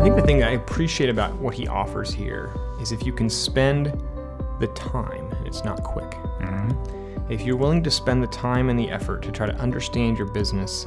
I 0.00 0.02
think 0.02 0.16
the 0.16 0.22
thing 0.22 0.42
I 0.42 0.52
appreciate 0.52 1.10
about 1.10 1.36
what 1.36 1.52
he 1.52 1.68
offers 1.68 2.10
here 2.10 2.54
is 2.80 2.90
if 2.90 3.04
you 3.04 3.12
can 3.12 3.28
spend 3.28 3.92
the 4.58 4.68
time, 4.68 5.30
it's 5.44 5.62
not 5.62 5.82
quick. 5.82 6.10
Mm-hmm. 6.40 7.30
If 7.30 7.42
you're 7.42 7.58
willing 7.58 7.82
to 7.82 7.90
spend 7.90 8.22
the 8.22 8.28
time 8.28 8.70
and 8.70 8.78
the 8.78 8.90
effort 8.90 9.20
to 9.24 9.30
try 9.30 9.44
to 9.44 9.54
understand 9.56 10.16
your 10.16 10.28
business 10.28 10.86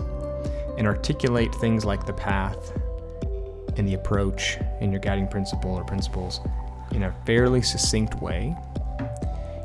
and 0.79 0.88
articulate 0.88 1.54
things 1.54 1.86
like 1.86 2.07
the 2.07 2.13
path 2.13 2.73
and 3.78 3.88
the 3.88 3.94
approach 3.94 4.58
and 4.81 4.92
your 4.92 4.99
guiding 4.99 5.28
principle 5.28 5.76
or 5.76 5.84
principles 5.84 6.40
in 6.90 7.04
a 7.04 7.16
fairly 7.24 7.62
succinct 7.62 8.20
way, 8.20 8.56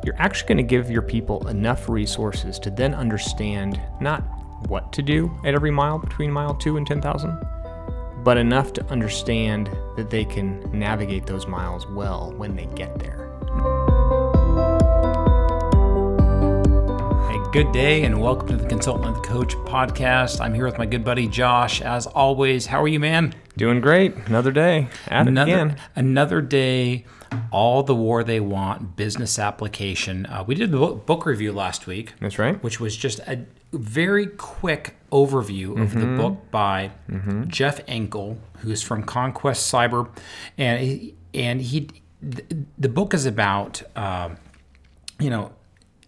you're 0.04 0.16
actually 0.18 0.48
going 0.48 0.58
to 0.58 0.62
give 0.62 0.90
your 0.90 1.00
people 1.00 1.48
enough 1.48 1.88
resources 1.88 2.58
to 2.58 2.70
then 2.70 2.94
understand 2.94 3.80
not 3.98 4.20
what 4.68 4.92
to 4.92 5.00
do 5.00 5.34
at 5.46 5.54
every 5.54 5.70
mile 5.70 5.98
between 5.98 6.30
mile 6.30 6.54
two 6.54 6.76
and 6.76 6.86
10,000, 6.86 7.42
but 8.28 8.36
enough 8.36 8.74
to 8.74 8.84
understand 8.90 9.70
that 9.96 10.10
they 10.10 10.22
can 10.22 10.60
navigate 10.70 11.24
those 11.24 11.46
miles 11.46 11.86
well 11.86 12.30
when 12.36 12.54
they 12.54 12.66
get 12.74 12.98
there. 12.98 13.26
Hey, 17.30 17.38
good 17.54 17.72
day 17.72 18.02
and 18.02 18.20
welcome 18.20 18.48
to 18.48 18.56
the 18.58 18.68
Consultant 18.68 19.06
and 19.06 19.16
the 19.16 19.26
Coach 19.26 19.54
podcast. 19.64 20.42
I'm 20.42 20.52
here 20.52 20.66
with 20.66 20.76
my 20.76 20.84
good 20.84 21.02
buddy 21.02 21.26
Josh. 21.26 21.80
As 21.80 22.06
always, 22.06 22.66
how 22.66 22.82
are 22.82 22.88
you, 22.88 23.00
man? 23.00 23.34
Doing 23.56 23.80
great. 23.80 24.14
Another 24.26 24.52
day. 24.52 24.88
At 25.06 25.26
it 25.26 25.30
Another 25.30 25.50
again. 25.50 25.76
another 25.96 26.42
day. 26.42 27.06
All 27.50 27.82
the 27.82 27.94
war 27.94 28.22
they 28.24 28.40
want. 28.40 28.94
Business 28.94 29.38
application. 29.38 30.26
Uh, 30.26 30.44
we 30.46 30.54
did 30.54 30.70
the 30.70 30.76
book, 30.76 31.06
book 31.06 31.24
review 31.24 31.52
last 31.52 31.86
week, 31.86 32.12
That's 32.20 32.38
right. 32.38 32.62
which 32.62 32.78
was 32.78 32.94
just 32.94 33.20
a 33.20 33.46
very 33.72 34.26
quick 34.26 34.96
overview 35.12 35.80
of 35.80 35.94
the 35.94 36.06
book 36.06 36.50
by 36.50 36.90
Jeff 37.48 37.80
Engle, 37.86 38.38
who's 38.58 38.82
from 38.82 39.02
Conquest 39.02 39.72
Cyber, 39.72 40.08
and 40.56 40.80
he, 40.80 41.14
and 41.34 41.60
he 41.60 41.88
th- 42.22 42.44
the 42.78 42.88
book 42.88 43.14
is 43.14 43.26
about. 43.26 43.82
um 43.96 44.36
you 45.20 45.30
know, 45.30 45.50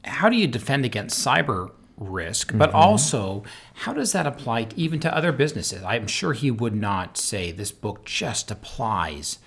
how 0.04 0.28
do 0.28 0.36
you 0.36 0.46
defend 0.46 0.84
against 0.84 1.26
cyber 1.26 1.72
risk, 1.96 2.52
but 2.56 2.70
also 2.72 3.42
how 3.74 3.92
does 3.92 4.12
that 4.12 4.24
apply 4.24 4.68
even 4.76 5.00
to 5.00 5.12
other 5.12 5.32
businesses? 5.32 5.82
I'm 5.82 6.06
sure 6.06 6.32
he 6.32 6.48
would 6.50 6.76
not 6.76 7.16
say 7.18 7.50
this 7.50 7.72
book 7.72 8.04
just 8.04 8.52
applies 8.52 9.40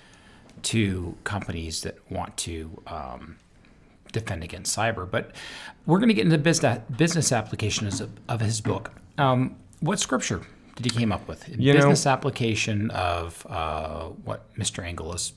to 0.64 1.16
companies 1.24 1.82
that 1.84 1.96
want 2.12 2.36
to 2.38 2.82
um, 2.88 3.38
defend 4.14 4.44
against 4.44 4.76
cyber. 4.76 5.10
But 5.10 5.32
we're 5.86 6.00
going 6.00 6.08
to 6.08 6.16
get 6.16 6.24
into 6.24 6.38
the 6.38 6.44
business 6.44 6.80
business 6.96 7.32
applications 7.34 8.00
of, 8.00 8.12
of 8.30 8.40
his 8.40 8.62
book. 8.62 8.92
Um, 9.18 9.58
what 9.82 10.00
scripture 10.00 10.42
did 10.78 10.86
he 10.86 10.92
came 10.98 11.12
up 11.12 11.28
with? 11.28 11.50
You 11.50 11.74
know- 11.74 11.80
business 11.80 12.06
application 12.08 12.90
of 12.92 13.46
uh, 13.50 14.06
what 14.24 14.54
Mr. 14.56 14.82
Engle 14.84 15.14
is 15.14 15.34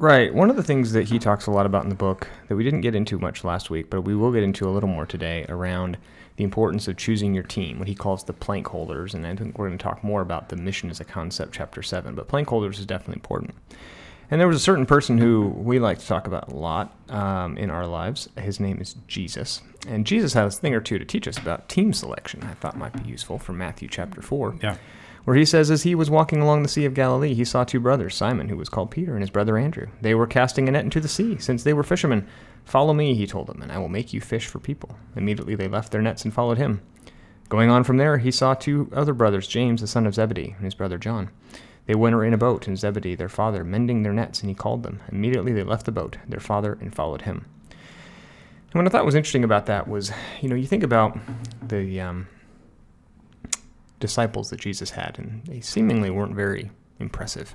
Right. 0.00 0.32
One 0.32 0.48
of 0.48 0.56
the 0.56 0.62
things 0.62 0.92
that 0.92 1.10
he 1.10 1.18
talks 1.18 1.46
a 1.46 1.50
lot 1.50 1.66
about 1.66 1.82
in 1.82 1.90
the 1.90 1.94
book 1.94 2.26
that 2.48 2.56
we 2.56 2.64
didn't 2.64 2.80
get 2.80 2.94
into 2.94 3.18
much 3.18 3.44
last 3.44 3.68
week, 3.68 3.90
but 3.90 4.00
we 4.00 4.16
will 4.16 4.32
get 4.32 4.42
into 4.42 4.66
a 4.66 4.72
little 4.72 4.88
more 4.88 5.04
today 5.04 5.44
around 5.50 5.98
the 6.36 6.44
importance 6.44 6.88
of 6.88 6.96
choosing 6.96 7.34
your 7.34 7.42
team, 7.42 7.78
what 7.78 7.86
he 7.86 7.94
calls 7.94 8.24
the 8.24 8.32
plank 8.32 8.66
holders. 8.66 9.12
And 9.12 9.26
I 9.26 9.36
think 9.36 9.58
we're 9.58 9.68
going 9.68 9.76
to 9.76 9.82
talk 9.82 10.02
more 10.02 10.22
about 10.22 10.48
the 10.48 10.56
mission 10.56 10.88
as 10.88 11.00
a 11.00 11.04
concept, 11.04 11.52
chapter 11.52 11.82
seven. 11.82 12.14
But 12.14 12.28
plank 12.28 12.48
holders 12.48 12.78
is 12.78 12.86
definitely 12.86 13.16
important. 13.16 13.54
And 14.30 14.40
there 14.40 14.46
was 14.46 14.56
a 14.56 14.60
certain 14.60 14.86
person 14.86 15.18
who 15.18 15.48
we 15.48 15.78
like 15.78 15.98
to 15.98 16.06
talk 16.06 16.26
about 16.26 16.52
a 16.52 16.54
lot 16.54 16.96
um, 17.08 17.56
in 17.56 17.68
our 17.68 17.86
lives. 17.86 18.28
His 18.38 18.60
name 18.60 18.80
is 18.80 18.94
Jesus. 19.08 19.60
And 19.88 20.06
Jesus 20.06 20.34
has 20.34 20.56
a 20.56 20.60
thing 20.60 20.74
or 20.74 20.80
two 20.80 20.98
to 20.98 21.04
teach 21.04 21.26
us 21.26 21.38
about 21.38 21.68
team 21.68 21.92
selection, 21.92 22.44
I 22.44 22.54
thought 22.54 22.78
might 22.78 23.02
be 23.02 23.08
useful 23.08 23.38
from 23.38 23.58
Matthew 23.58 23.88
chapter 23.88 24.22
4 24.22 24.58
yeah 24.62 24.76
where 25.24 25.36
he 25.36 25.44
says, 25.44 25.70
As 25.70 25.82
he 25.82 25.94
was 25.94 26.10
walking 26.10 26.40
along 26.40 26.62
the 26.62 26.68
Sea 26.68 26.84
of 26.84 26.94
Galilee, 26.94 27.34
he 27.34 27.44
saw 27.44 27.64
two 27.64 27.80
brothers, 27.80 28.14
Simon, 28.14 28.48
who 28.48 28.56
was 28.56 28.68
called 28.68 28.90
Peter, 28.90 29.12
and 29.12 29.22
his 29.22 29.30
brother 29.30 29.58
Andrew. 29.58 29.86
They 30.00 30.14
were 30.14 30.26
casting 30.26 30.68
a 30.68 30.72
net 30.72 30.84
into 30.84 31.00
the 31.00 31.08
sea, 31.08 31.38
since 31.38 31.62
they 31.62 31.72
were 31.72 31.82
fishermen. 31.82 32.26
Follow 32.64 32.94
me, 32.94 33.14
he 33.14 33.26
told 33.26 33.46
them, 33.46 33.62
and 33.62 33.70
I 33.70 33.78
will 33.78 33.88
make 33.88 34.12
you 34.12 34.20
fish 34.20 34.46
for 34.46 34.58
people. 34.58 34.96
Immediately 35.16 35.54
they 35.56 35.68
left 35.68 35.92
their 35.92 36.02
nets 36.02 36.24
and 36.24 36.32
followed 36.32 36.58
him. 36.58 36.80
Going 37.48 37.70
on 37.70 37.84
from 37.84 37.96
there, 37.96 38.18
he 38.18 38.30
saw 38.30 38.54
two 38.54 38.90
other 38.92 39.12
brothers, 39.12 39.48
James, 39.48 39.80
the 39.80 39.86
son 39.86 40.06
of 40.06 40.14
Zebedee, 40.14 40.54
and 40.56 40.64
his 40.64 40.74
brother 40.74 40.98
John. 40.98 41.30
They 41.86 41.94
were 41.94 42.24
in 42.24 42.34
a 42.34 42.38
boat, 42.38 42.66
and 42.68 42.78
Zebedee, 42.78 43.14
their 43.14 43.28
father, 43.28 43.64
mending 43.64 44.02
their 44.02 44.12
nets, 44.12 44.40
and 44.40 44.48
he 44.48 44.54
called 44.54 44.82
them. 44.82 45.00
Immediately 45.10 45.52
they 45.52 45.62
left 45.62 45.86
the 45.86 45.92
boat, 45.92 46.18
their 46.28 46.40
father, 46.40 46.78
and 46.80 46.94
followed 46.94 47.22
him. 47.22 47.46
And 48.72 48.74
what 48.74 48.86
I 48.86 48.90
thought 48.90 49.04
was 49.04 49.16
interesting 49.16 49.42
about 49.42 49.66
that 49.66 49.88
was, 49.88 50.12
you 50.40 50.48
know, 50.48 50.54
you 50.54 50.66
think 50.66 50.84
about 50.84 51.18
the 51.66 52.00
um, 52.00 52.28
disciples 53.98 54.50
that 54.50 54.60
Jesus 54.60 54.90
had, 54.90 55.18
and 55.18 55.44
they 55.46 55.60
seemingly 55.60 56.10
weren't 56.10 56.36
very 56.36 56.70
impressive, 57.00 57.54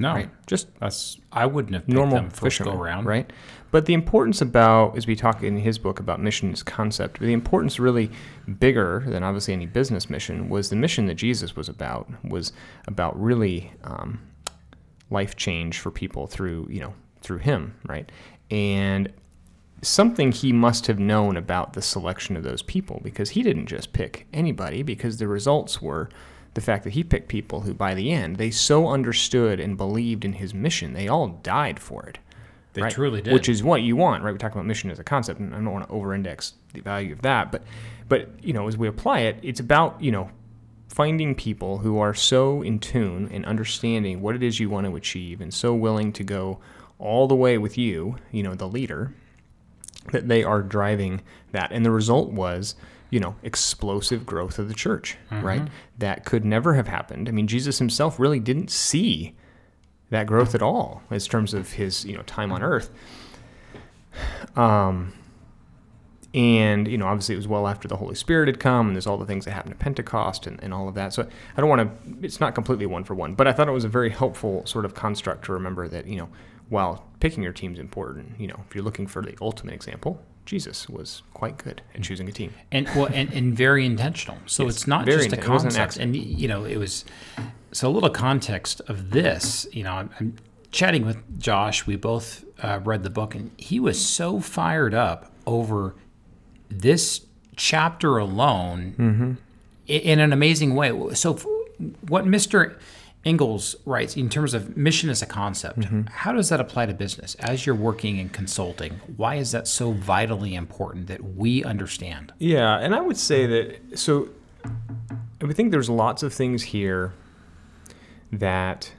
no 0.00 0.14
right? 0.14 0.30
Just 0.46 0.68
that's 0.80 1.18
I 1.30 1.46
wouldn't 1.46 1.74
have 1.74 1.86
picked 1.86 1.94
normal 1.94 2.16
them 2.16 2.30
first 2.30 2.58
fishermen, 2.58 2.74
go 2.74 2.82
around 2.82 3.04
right? 3.04 3.30
But 3.70 3.86
the 3.86 3.94
importance 3.94 4.40
about, 4.40 4.96
as 4.96 5.06
we 5.06 5.14
talk 5.14 5.44
in 5.44 5.56
his 5.56 5.78
book 5.78 6.00
about 6.00 6.20
mission 6.20 6.52
as 6.52 6.62
concept, 6.62 7.20
the 7.20 7.32
importance 7.32 7.78
really 7.78 8.10
bigger 8.58 9.04
than 9.06 9.22
obviously 9.22 9.54
any 9.54 9.66
business 9.66 10.10
mission 10.10 10.48
was 10.48 10.70
the 10.70 10.76
mission 10.76 11.06
that 11.06 11.14
Jesus 11.14 11.54
was 11.54 11.68
about 11.68 12.08
was 12.24 12.52
about 12.88 13.20
really 13.20 13.72
um, 13.84 14.20
life 15.10 15.36
change 15.36 15.78
for 15.78 15.90
people 15.90 16.26
through 16.26 16.66
you 16.70 16.80
know 16.80 16.94
through 17.20 17.38
him, 17.38 17.74
right? 17.86 18.10
And 18.50 19.12
something 19.82 20.32
he 20.32 20.52
must 20.52 20.86
have 20.86 20.98
known 20.98 21.36
about 21.36 21.72
the 21.72 21.82
selection 21.82 22.36
of 22.36 22.42
those 22.42 22.62
people 22.62 23.00
because 23.02 23.30
he 23.30 23.42
didn't 23.42 23.66
just 23.66 23.92
pick 23.92 24.26
anybody 24.32 24.82
because 24.82 25.18
the 25.18 25.28
results 25.28 25.80
were 25.80 26.08
the 26.54 26.60
fact 26.60 26.84
that 26.84 26.94
he 26.94 27.04
picked 27.04 27.28
people 27.28 27.60
who 27.62 27.72
by 27.74 27.94
the 27.94 28.10
end 28.10 28.36
they 28.36 28.50
so 28.50 28.88
understood 28.88 29.60
and 29.60 29.76
believed 29.76 30.24
in 30.24 30.34
his 30.34 30.52
mission 30.54 30.92
they 30.92 31.08
all 31.08 31.28
died 31.42 31.78
for 31.80 32.04
it 32.06 32.18
They 32.72 32.82
right? 32.82 32.92
truly 32.92 33.22
did. 33.22 33.32
which 33.32 33.48
is 33.48 33.62
what 33.62 33.82
you 33.82 33.96
want 33.96 34.22
right 34.22 34.32
we 34.32 34.38
talk 34.38 34.52
about 34.52 34.66
mission 34.66 34.90
as 34.90 34.98
a 34.98 35.04
concept 35.04 35.40
and 35.40 35.52
i 35.54 35.56
don't 35.56 35.72
want 35.72 35.86
to 35.88 35.92
over-index 35.94 36.54
the 36.72 36.80
value 36.80 37.12
of 37.12 37.22
that 37.22 37.52
but 37.52 37.62
but 38.08 38.28
you 38.42 38.52
know 38.52 38.66
as 38.68 38.76
we 38.76 38.88
apply 38.88 39.20
it 39.20 39.38
it's 39.42 39.60
about 39.60 40.00
you 40.02 40.10
know 40.10 40.30
finding 40.88 41.34
people 41.36 41.78
who 41.78 41.98
are 41.98 42.12
so 42.14 42.62
in 42.62 42.78
tune 42.78 43.28
and 43.32 43.46
understanding 43.46 44.20
what 44.20 44.34
it 44.34 44.42
is 44.42 44.58
you 44.58 44.68
want 44.68 44.86
to 44.86 44.96
achieve 44.96 45.40
and 45.40 45.54
so 45.54 45.72
willing 45.72 46.12
to 46.12 46.24
go 46.24 46.58
all 46.98 47.28
the 47.28 47.34
way 47.34 47.56
with 47.56 47.78
you 47.78 48.16
you 48.32 48.42
know 48.42 48.54
the 48.56 48.66
leader 48.68 49.14
that 50.12 50.26
they 50.28 50.42
are 50.42 50.62
driving 50.62 51.20
that. 51.52 51.70
And 51.72 51.84
the 51.84 51.90
result 51.90 52.30
was, 52.32 52.74
you 53.10 53.20
know, 53.20 53.34
explosive 53.42 54.24
growth 54.24 54.58
of 54.58 54.68
the 54.68 54.74
church, 54.74 55.16
right? 55.30 55.62
That 55.98 56.24
could 56.24 56.44
never 56.44 56.74
have 56.74 56.88
happened. 56.88 57.28
I 57.28 57.32
mean, 57.32 57.46
Jesus 57.46 57.78
himself 57.78 58.18
really 58.18 58.40
didn't 58.40 58.70
see 58.70 59.34
that 60.10 60.26
growth 60.26 60.54
at 60.54 60.62
all 60.62 61.02
in 61.10 61.18
terms 61.20 61.54
of 61.54 61.72
his, 61.72 62.04
you 62.04 62.16
know, 62.16 62.22
time 62.22 62.52
on 62.52 62.62
earth. 62.62 62.90
Um, 64.56 65.12
and, 66.32 66.86
you 66.86 66.98
know, 66.98 67.06
obviously 67.06 67.34
it 67.34 67.38
was 67.38 67.48
well 67.48 67.66
after 67.66 67.88
the 67.88 67.96
Holy 67.96 68.14
Spirit 68.14 68.46
had 68.46 68.60
come, 68.60 68.86
and 68.86 68.96
there's 68.96 69.06
all 69.06 69.18
the 69.18 69.26
things 69.26 69.44
that 69.44 69.52
happened 69.52 69.74
at 69.74 69.80
Pentecost 69.80 70.46
and, 70.46 70.62
and 70.62 70.72
all 70.72 70.88
of 70.88 70.94
that. 70.94 71.12
So 71.12 71.26
I 71.56 71.60
don't 71.60 71.68
want 71.68 71.82
to, 71.82 72.24
it's 72.24 72.40
not 72.40 72.54
completely 72.54 72.86
one 72.86 73.02
for 73.02 73.14
one, 73.14 73.34
but 73.34 73.48
I 73.48 73.52
thought 73.52 73.68
it 73.68 73.72
was 73.72 73.84
a 73.84 73.88
very 73.88 74.10
helpful 74.10 74.64
sort 74.66 74.84
of 74.84 74.94
construct 74.94 75.46
to 75.46 75.52
remember 75.52 75.88
that, 75.88 76.06
you 76.06 76.16
know, 76.16 76.28
while 76.68 77.04
picking 77.18 77.42
your 77.42 77.52
team 77.52 77.72
is 77.72 77.80
important, 77.80 78.38
you 78.38 78.46
know, 78.46 78.60
if 78.68 78.74
you're 78.76 78.84
looking 78.84 79.08
for 79.08 79.22
the 79.22 79.36
ultimate 79.40 79.74
example, 79.74 80.22
Jesus 80.46 80.88
was 80.88 81.22
quite 81.34 81.58
good 81.58 81.82
at 81.94 82.02
choosing 82.02 82.28
a 82.28 82.32
team. 82.32 82.52
and 82.72 82.86
well 82.96 83.08
and, 83.12 83.32
and 83.32 83.56
very 83.56 83.86
intentional. 83.86 84.38
So 84.46 84.64
Yes, 84.64 84.74
it's 84.76 84.86
not 84.86 85.06
just 85.06 85.28
a 85.32 85.36
inten- 85.36 85.42
it 85.44 85.48
wasn't 85.48 85.74
an 85.74 85.78
concept 85.80 86.02
and 86.02 86.16
you 86.16 86.48
know 86.48 86.64
it 86.64 86.76
was 86.76 87.04
so 87.72 87.88
a 87.88 87.92
little 87.92 88.10
context 88.10 88.80
of 88.88 89.10
this 89.10 89.64
you 89.72 89.84
know 89.84 89.92
i'm, 89.92 90.10
I'm 90.18 90.36
chatting 90.72 91.04
with 91.06 91.18
josh. 91.40 91.86
We 91.86 91.96
both 91.96 92.44
uh, 92.62 92.80
read 92.84 93.02
the 93.04 93.10
book 93.10 93.34
and 93.34 93.50
he 93.56 93.78
was 93.80 94.04
so 94.04 94.40
fired 94.40 94.94
up 94.94 95.30
over 95.46 95.94
this 96.68 97.26
chapter 97.56 98.18
alone 98.18 98.94
Mm-hmm. 98.98 99.32
i- 99.88 99.92
in 99.92 100.18
an 100.20 100.32
amazing 100.32 100.74
way. 100.74 100.90
So 101.14 101.34
f- 101.34 101.46
what 102.08 102.24
mr 102.24 102.76
Ingalls 103.24 103.76
writes 103.84 104.16
in 104.16 104.30
terms 104.30 104.54
of 104.54 104.76
mission 104.76 105.10
as 105.10 105.20
a 105.20 105.26
concept. 105.26 105.80
Mm-hmm. 105.80 106.02
How 106.06 106.32
does 106.32 106.48
that 106.48 106.58
apply 106.58 106.86
to 106.86 106.94
business 106.94 107.34
as 107.36 107.66
you're 107.66 107.74
working 107.74 108.18
and 108.18 108.32
consulting? 108.32 109.00
Why 109.16 109.34
is 109.34 109.52
that 109.52 109.68
so 109.68 109.92
vitally 109.92 110.54
important 110.54 111.06
that 111.08 111.36
we 111.36 111.62
understand? 111.62 112.32
Yeah, 112.38 112.78
and 112.78 112.94
I 112.94 113.00
would 113.00 113.18
say 113.18 113.46
that 113.46 113.98
so 113.98 114.30
I 114.64 115.44
would 115.44 115.54
think 115.54 115.70
there's 115.70 115.90
lots 115.90 116.22
of 116.22 116.32
things 116.32 116.62
here 116.62 117.12
that 118.32 118.92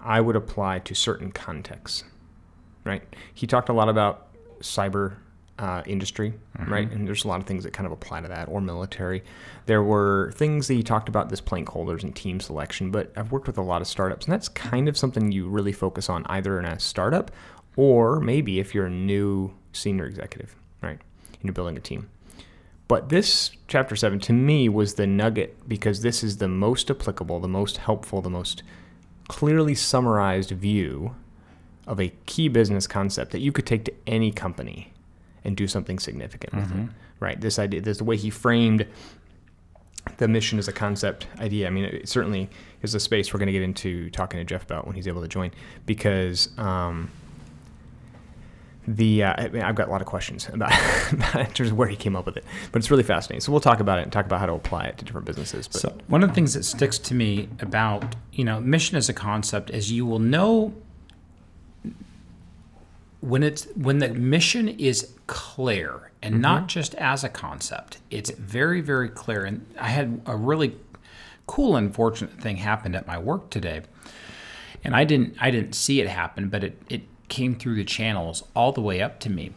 I 0.00 0.20
would 0.20 0.36
apply 0.36 0.78
to 0.80 0.94
certain 0.94 1.30
contexts. 1.30 2.04
Right? 2.84 3.02
He 3.34 3.46
talked 3.46 3.68
a 3.68 3.72
lot 3.72 3.88
about 3.88 4.28
cyber 4.60 5.16
uh, 5.58 5.82
industry, 5.86 6.34
right? 6.66 6.90
And 6.90 7.06
there's 7.06 7.24
a 7.24 7.28
lot 7.28 7.40
of 7.40 7.46
things 7.46 7.64
that 7.64 7.72
kind 7.72 7.86
of 7.86 7.92
apply 7.92 8.20
to 8.20 8.28
that, 8.28 8.48
or 8.48 8.60
military. 8.60 9.22
There 9.64 9.82
were 9.82 10.32
things 10.34 10.68
that 10.68 10.74
you 10.74 10.82
talked 10.82 11.08
about 11.08 11.30
this 11.30 11.40
plank 11.40 11.68
holders 11.68 12.04
and 12.04 12.14
team 12.14 12.40
selection, 12.40 12.90
but 12.90 13.12
I've 13.16 13.32
worked 13.32 13.46
with 13.46 13.56
a 13.56 13.62
lot 13.62 13.80
of 13.80 13.88
startups, 13.88 14.26
and 14.26 14.32
that's 14.32 14.48
kind 14.48 14.88
of 14.88 14.98
something 14.98 15.32
you 15.32 15.48
really 15.48 15.72
focus 15.72 16.10
on 16.10 16.26
either 16.26 16.58
in 16.58 16.66
a 16.66 16.78
startup 16.78 17.30
or 17.76 18.20
maybe 18.20 18.58
if 18.58 18.74
you're 18.74 18.86
a 18.86 18.90
new 18.90 19.52
senior 19.72 20.06
executive, 20.06 20.54
right? 20.82 20.98
And 21.32 21.44
you're 21.44 21.54
building 21.54 21.76
a 21.76 21.80
team. 21.80 22.08
But 22.88 23.08
this 23.08 23.50
chapter 23.66 23.96
seven 23.96 24.20
to 24.20 24.32
me 24.32 24.68
was 24.68 24.94
the 24.94 25.06
nugget 25.06 25.68
because 25.68 26.02
this 26.02 26.22
is 26.22 26.36
the 26.36 26.48
most 26.48 26.90
applicable, 26.90 27.40
the 27.40 27.48
most 27.48 27.78
helpful, 27.78 28.22
the 28.22 28.30
most 28.30 28.62
clearly 29.28 29.74
summarized 29.74 30.50
view 30.50 31.16
of 31.86 32.00
a 32.00 32.12
key 32.26 32.48
business 32.48 32.86
concept 32.86 33.32
that 33.32 33.40
you 33.40 33.52
could 33.52 33.66
take 33.66 33.84
to 33.84 33.92
any 34.06 34.30
company 34.30 34.92
and 35.46 35.56
do 35.56 35.66
something 35.66 35.98
significant 35.98 36.52
with 36.54 36.70
it. 36.72 36.88
Right. 37.20 37.40
This 37.40 37.58
idea, 37.58 37.80
this 37.80 37.98
the 37.98 38.04
way 38.04 38.16
he 38.16 38.28
framed 38.28 38.86
the 40.18 40.28
mission 40.28 40.58
as 40.58 40.68
a 40.68 40.72
concept 40.72 41.26
idea. 41.40 41.66
I 41.66 41.70
mean, 41.70 41.84
it 41.84 42.08
certainly 42.08 42.48
is 42.82 42.94
a 42.94 43.00
space 43.00 43.32
we're 43.32 43.38
going 43.38 43.46
to 43.46 43.52
get 43.52 43.62
into 43.62 44.10
talking 44.10 44.38
to 44.38 44.44
Jeff 44.44 44.62
about 44.62 44.86
when 44.86 44.94
he's 44.94 45.08
able 45.08 45.22
to 45.22 45.28
join 45.28 45.50
because. 45.86 46.50
Um, 46.58 47.10
the 48.88 49.24
uh, 49.24 49.34
I 49.36 49.48
mean, 49.48 49.62
I've 49.62 49.74
got 49.74 49.88
a 49.88 49.90
lot 49.90 50.00
of 50.00 50.06
questions 50.06 50.48
about, 50.52 50.72
about 51.12 51.40
in 51.40 51.52
terms 51.52 51.70
of 51.72 51.76
where 51.76 51.88
he 51.88 51.96
came 51.96 52.14
up 52.14 52.24
with 52.24 52.36
it, 52.36 52.44
but 52.70 52.78
it's 52.78 52.88
really 52.88 53.02
fascinating. 53.02 53.40
So 53.40 53.50
we'll 53.50 53.60
talk 53.60 53.80
about 53.80 53.98
it 53.98 54.02
and 54.02 54.12
talk 54.12 54.26
about 54.26 54.38
how 54.38 54.46
to 54.46 54.52
apply 54.52 54.84
it 54.84 54.98
to 54.98 55.04
different 55.04 55.26
businesses. 55.26 55.66
But 55.66 55.80
So 55.80 55.98
one 56.06 56.22
of 56.22 56.28
the 56.28 56.34
things 56.36 56.54
that 56.54 56.64
sticks 56.64 56.96
to 57.00 57.14
me 57.14 57.48
about 57.58 58.14
you 58.32 58.44
know 58.44 58.60
mission 58.60 58.96
as 58.96 59.08
a 59.08 59.12
concept 59.12 59.70
is 59.70 59.90
you 59.90 60.06
will 60.06 60.20
know 60.20 60.72
when 63.26 63.42
it's 63.42 63.64
when 63.74 63.98
the 63.98 64.08
mission 64.10 64.68
is 64.68 65.12
clear 65.26 66.12
and 66.22 66.34
mm-hmm. 66.34 66.42
not 66.42 66.68
just 66.68 66.94
as 66.94 67.24
a 67.24 67.28
concept. 67.28 67.98
It's 68.08 68.30
very 68.30 68.80
very 68.80 69.08
clear. 69.08 69.44
And 69.44 69.66
I 69.78 69.88
had 69.88 70.20
a 70.26 70.36
really 70.36 70.76
cool 71.48 71.74
unfortunate 71.74 72.40
thing 72.40 72.58
happened 72.58 72.94
at 72.94 73.06
my 73.06 73.18
work 73.18 73.50
today, 73.50 73.82
and 74.84 74.94
I 74.94 75.04
didn't 75.04 75.36
I 75.40 75.50
didn't 75.50 75.74
see 75.74 76.00
it 76.00 76.08
happen, 76.08 76.48
but 76.48 76.62
it 76.62 76.80
it 76.88 77.02
came 77.28 77.56
through 77.56 77.74
the 77.74 77.84
channels 77.84 78.44
all 78.54 78.70
the 78.70 78.80
way 78.80 79.02
up 79.02 79.18
to 79.20 79.30
me, 79.30 79.52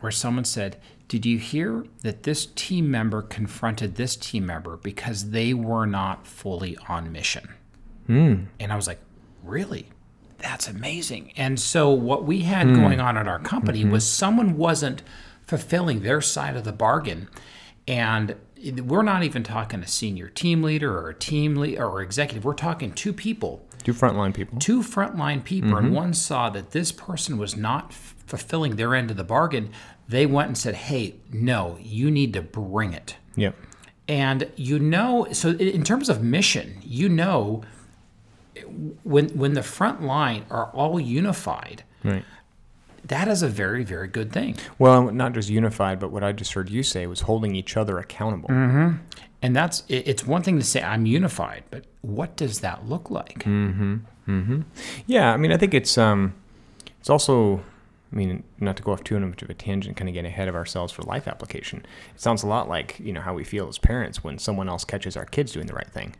where 0.00 0.12
someone 0.12 0.44
said. 0.44 0.76
Did 1.08 1.24
you 1.24 1.38
hear 1.38 1.86
that 2.02 2.24
this 2.24 2.46
team 2.46 2.90
member 2.90 3.22
confronted 3.22 3.94
this 3.94 4.16
team 4.16 4.44
member 4.44 4.76
because 4.76 5.30
they 5.30 5.54
were 5.54 5.86
not 5.86 6.26
fully 6.26 6.76
on 6.88 7.12
mission? 7.12 7.48
Hmm. 8.08 8.46
And 8.58 8.72
I 8.72 8.76
was 8.76 8.88
like, 8.88 8.98
really? 9.44 9.88
That's 10.38 10.68
amazing. 10.68 11.32
And 11.36 11.58
so 11.58 11.90
what 11.90 12.24
we 12.24 12.40
had 12.40 12.66
hmm. 12.66 12.74
going 12.74 13.00
on 13.00 13.16
at 13.16 13.28
our 13.28 13.38
company 13.38 13.82
mm-hmm. 13.82 13.92
was 13.92 14.10
someone 14.10 14.56
wasn't 14.56 15.02
fulfilling 15.46 16.00
their 16.00 16.20
side 16.20 16.56
of 16.56 16.64
the 16.64 16.72
bargain. 16.72 17.28
And 17.88 18.36
we're 18.84 19.02
not 19.02 19.22
even 19.22 19.42
talking 19.42 19.80
a 19.80 19.86
senior 19.86 20.28
team 20.28 20.62
leader 20.62 20.98
or 20.98 21.10
a 21.10 21.14
team 21.14 21.56
lead 21.56 21.78
or 21.78 22.02
executive. 22.02 22.44
We're 22.44 22.54
talking 22.54 22.92
two 22.92 23.12
people 23.12 23.66
two 23.86 23.92
frontline 23.92 24.34
people. 24.34 24.58
two 24.58 24.80
frontline 24.80 25.44
people 25.44 25.76
and 25.76 25.86
mm-hmm. 25.86 25.94
one 25.94 26.12
saw 26.12 26.50
that 26.50 26.72
this 26.72 26.90
person 26.90 27.38
was 27.38 27.56
not 27.56 27.86
f- 27.90 28.16
fulfilling 28.26 28.74
their 28.74 28.96
end 28.96 29.12
of 29.12 29.16
the 29.16 29.22
bargain 29.22 29.70
they 30.08 30.26
went 30.26 30.48
and 30.48 30.58
said 30.58 30.74
hey 30.74 31.14
no 31.32 31.78
you 31.80 32.10
need 32.10 32.32
to 32.32 32.42
bring 32.42 32.92
it 32.92 33.14
Yeah. 33.36 33.52
and 34.08 34.50
you 34.56 34.80
know 34.80 35.28
so 35.30 35.50
in 35.50 35.84
terms 35.84 36.08
of 36.08 36.20
mission 36.20 36.80
you 36.82 37.08
know 37.08 37.62
when 39.04 39.28
when 39.30 39.54
the 39.54 39.62
front 39.62 40.02
line 40.02 40.44
are 40.50 40.66
all 40.72 40.98
unified 41.00 41.82
Right. 42.04 42.24
that 43.06 43.28
is 43.28 43.42
a 43.42 43.48
very 43.48 43.84
very 43.84 44.08
good 44.08 44.32
thing 44.32 44.56
Well, 44.78 45.10
not 45.12 45.32
just 45.32 45.48
unified, 45.48 45.98
but 46.00 46.10
what 46.10 46.22
I 46.24 46.32
just 46.32 46.52
heard 46.52 46.70
you 46.70 46.82
say 46.82 47.06
was 47.06 47.22
holding 47.22 47.54
each 47.54 47.76
other 47.76 47.98
accountable. 47.98 48.48
Mm-hmm. 48.48 48.96
and 49.42 49.54
that's 49.56 49.82
it- 49.88 50.06
it's 50.08 50.26
one 50.26 50.42
thing 50.42 50.58
to 50.58 50.64
say 50.64 50.82
i'm 50.82 51.04
unified 51.06 51.62
but 51.70 51.84
what 52.02 52.36
does 52.36 52.60
that 52.60 52.88
look 52.88 53.10
like 53.10 53.40
mm-hmm. 53.44 53.96
Mm-hmm. 54.28 54.62
Yeah, 55.06 55.32
I 55.32 55.36
mean, 55.36 55.52
I 55.52 55.56
think 55.56 55.72
it's 55.72 55.96
um, 55.96 56.34
it's 56.98 57.08
also, 57.08 57.58
I 58.12 58.16
mean, 58.16 58.42
not 58.58 58.76
to 58.76 58.82
go 58.82 58.90
off 58.92 59.04
too 59.04 59.20
much 59.20 59.40
of 59.42 59.50
a 59.50 59.54
tangent, 59.54 59.96
kind 59.96 60.08
of 60.08 60.14
get 60.14 60.24
ahead 60.24 60.48
of 60.48 60.56
ourselves 60.56 60.92
for 60.92 61.02
life 61.02 61.28
application. 61.28 61.86
It 62.12 62.20
sounds 62.20 62.42
a 62.42 62.48
lot 62.48 62.68
like 62.68 62.98
you 62.98 63.12
know 63.12 63.20
how 63.20 63.34
we 63.34 63.44
feel 63.44 63.68
as 63.68 63.78
parents 63.78 64.24
when 64.24 64.38
someone 64.38 64.68
else 64.68 64.84
catches 64.84 65.16
our 65.16 65.24
kids 65.26 65.52
doing 65.52 65.66
the 65.68 65.74
right 65.74 65.88
thing, 65.92 66.16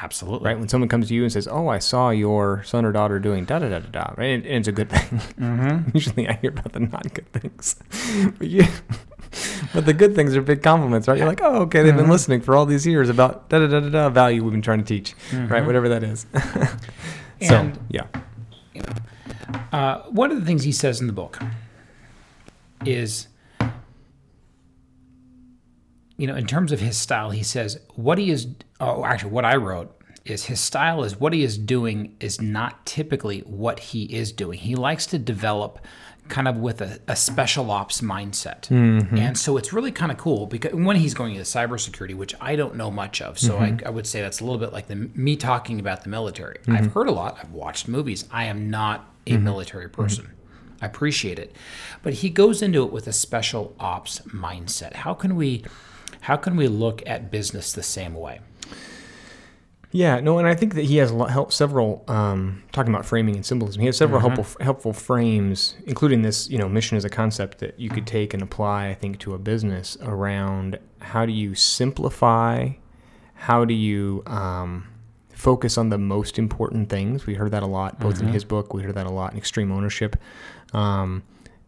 absolutely 0.00 0.46
right? 0.46 0.58
When 0.58 0.68
someone 0.68 0.88
comes 0.88 1.08
to 1.08 1.14
you 1.14 1.22
and 1.22 1.32
says, 1.32 1.48
"Oh, 1.48 1.68
I 1.68 1.78
saw 1.78 2.10
your 2.10 2.62
son 2.64 2.84
or 2.84 2.92
daughter 2.92 3.18
doing 3.18 3.44
da 3.44 3.58
da 3.58 3.68
da 3.68 3.78
da 3.80 3.88
da," 3.88 4.14
right? 4.16 4.26
And, 4.26 4.46
and 4.46 4.56
it's 4.56 4.68
a 4.68 4.72
good 4.72 4.90
thing. 4.90 5.18
Mm-hmm. 5.38 5.90
Usually, 5.94 6.28
I 6.28 6.34
hear 6.34 6.50
about 6.50 6.72
the 6.72 6.80
not 6.80 7.12
good 7.14 7.32
things, 7.32 7.76
but 8.38 8.48
you. 8.48 8.64
But 9.74 9.84
the 9.86 9.92
good 9.92 10.14
things 10.14 10.34
are 10.36 10.42
big 10.42 10.62
compliments, 10.62 11.06
right? 11.06 11.18
You're 11.18 11.26
like, 11.26 11.42
oh, 11.42 11.62
okay, 11.62 11.82
they've 11.82 11.94
been 11.94 12.04
mm-hmm. 12.04 12.12
listening 12.12 12.40
for 12.40 12.56
all 12.56 12.64
these 12.64 12.86
years 12.86 13.08
about 13.08 13.48
da 13.50 13.58
da 13.58 13.66
da 13.66 13.80
da 13.80 13.88
da 13.88 14.08
value 14.08 14.42
we've 14.42 14.52
been 14.52 14.62
trying 14.62 14.78
to 14.78 14.84
teach, 14.84 15.14
mm-hmm. 15.30 15.52
right? 15.52 15.64
Whatever 15.64 15.88
that 15.90 16.02
is. 16.02 16.26
so, 17.42 17.54
And- 17.56 17.78
yeah. 17.90 18.06
Uh, 19.72 20.02
one 20.04 20.30
of 20.30 20.40
the 20.40 20.46
things 20.46 20.64
he 20.64 20.72
says 20.72 21.00
in 21.00 21.06
the 21.06 21.12
book 21.12 21.38
is, 22.86 23.28
you 26.16 26.26
know, 26.26 26.34
in 26.34 26.46
terms 26.46 26.72
of 26.72 26.80
his 26.80 26.96
style, 26.96 27.30
he 27.30 27.42
says 27.42 27.80
what 27.94 28.18
he 28.18 28.30
is. 28.30 28.46
Oh, 28.80 29.04
actually, 29.04 29.32
what 29.32 29.44
I 29.44 29.56
wrote 29.56 29.94
is 30.24 30.44
his 30.44 30.60
style 30.60 31.02
is 31.04 31.18
what 31.18 31.32
he 31.32 31.42
is 31.42 31.56
doing 31.56 32.16
is 32.20 32.40
not 32.40 32.84
typically 32.86 33.40
what 33.40 33.80
he 33.80 34.04
is 34.04 34.30
doing. 34.32 34.58
He 34.58 34.74
likes 34.74 35.06
to 35.06 35.18
develop 35.18 35.78
kind 36.28 36.46
of 36.46 36.58
with 36.58 36.80
a, 36.82 37.00
a 37.08 37.16
special 37.16 37.70
ops 37.70 38.02
mindset. 38.02 38.68
Mm-hmm. 38.68 39.16
And 39.16 39.38
so 39.38 39.56
it's 39.56 39.72
really 39.72 39.90
kind 39.90 40.12
of 40.12 40.18
cool 40.18 40.46
because 40.46 40.74
when 40.74 40.96
he's 40.96 41.14
going 41.14 41.34
into 41.34 41.44
cybersecurity, 41.44 42.14
which 42.14 42.34
I 42.40 42.54
don't 42.54 42.76
know 42.76 42.90
much 42.90 43.22
of, 43.22 43.38
so 43.38 43.58
I, 43.58 43.70
mm-hmm. 43.70 43.86
I 43.86 43.90
would 43.90 44.06
say 44.06 44.20
that's 44.20 44.40
a 44.40 44.44
little 44.44 44.58
bit 44.58 44.72
like 44.72 44.88
the 44.88 44.96
me 44.96 45.36
talking 45.36 45.80
about 45.80 46.04
the 46.04 46.10
military. 46.10 46.58
Mm-hmm. 46.58 46.72
I've 46.72 46.92
heard 46.92 47.08
a 47.08 47.12
lot, 47.12 47.38
I've 47.42 47.52
watched 47.52 47.88
movies. 47.88 48.26
I 48.30 48.44
am 48.44 48.70
not 48.70 49.10
a 49.26 49.36
military 49.38 49.88
person. 49.88 50.30
I 50.80 50.86
appreciate 50.86 51.38
it. 51.38 51.54
But 52.02 52.14
he 52.14 52.30
goes 52.30 52.62
into 52.62 52.84
it 52.84 52.92
with 52.92 53.06
a 53.06 53.12
special 53.12 53.74
ops 53.80 54.20
mindset. 54.20 54.94
How 54.94 55.14
can 55.14 55.36
we 55.36 55.64
how 56.22 56.36
can 56.36 56.56
we 56.56 56.68
look 56.68 57.02
at 57.06 57.30
business 57.30 57.72
the 57.72 57.82
same 57.82 58.14
way? 58.14 58.40
Yeah, 59.90 60.20
no, 60.20 60.38
and 60.38 60.46
I 60.46 60.54
think 60.54 60.74
that 60.74 60.84
he 60.84 60.98
has 60.98 61.10
help 61.10 61.50
several 61.50 62.04
um, 62.08 62.62
talking 62.72 62.92
about 62.92 63.06
framing 63.06 63.36
and 63.36 63.46
symbolism. 63.46 63.80
He 63.80 63.86
has 63.86 63.96
several 63.96 64.20
helpful 64.20 64.46
helpful 64.60 64.92
frames, 64.92 65.76
including 65.86 66.22
this, 66.22 66.50
you 66.50 66.58
know, 66.58 66.68
mission 66.68 66.98
as 66.98 67.06
a 67.06 67.08
concept 67.08 67.58
that 67.60 67.80
you 67.80 67.88
could 67.88 68.06
take 68.06 68.34
and 68.34 68.42
apply. 68.42 68.88
I 68.88 68.94
think 68.94 69.18
to 69.20 69.34
a 69.34 69.38
business 69.38 69.96
around 70.02 70.78
how 71.00 71.24
do 71.24 71.32
you 71.32 71.54
simplify, 71.54 72.70
how 73.34 73.64
do 73.64 73.72
you 73.72 74.22
um, 74.26 74.88
focus 75.38 75.78
on 75.78 75.88
the 75.88 75.98
most 75.98 76.36
important 76.36 76.90
things. 76.90 77.24
We 77.24 77.34
heard 77.34 77.52
that 77.52 77.62
a 77.62 77.66
lot, 77.66 78.00
both 78.00 78.20
in 78.20 78.26
his 78.26 78.44
book. 78.44 78.74
We 78.74 78.82
heard 78.82 78.96
that 78.96 79.06
a 79.06 79.10
lot 79.10 79.32
in 79.32 79.38
Extreme 79.38 79.70
Ownership. 79.70 80.16
Um, 80.72 81.22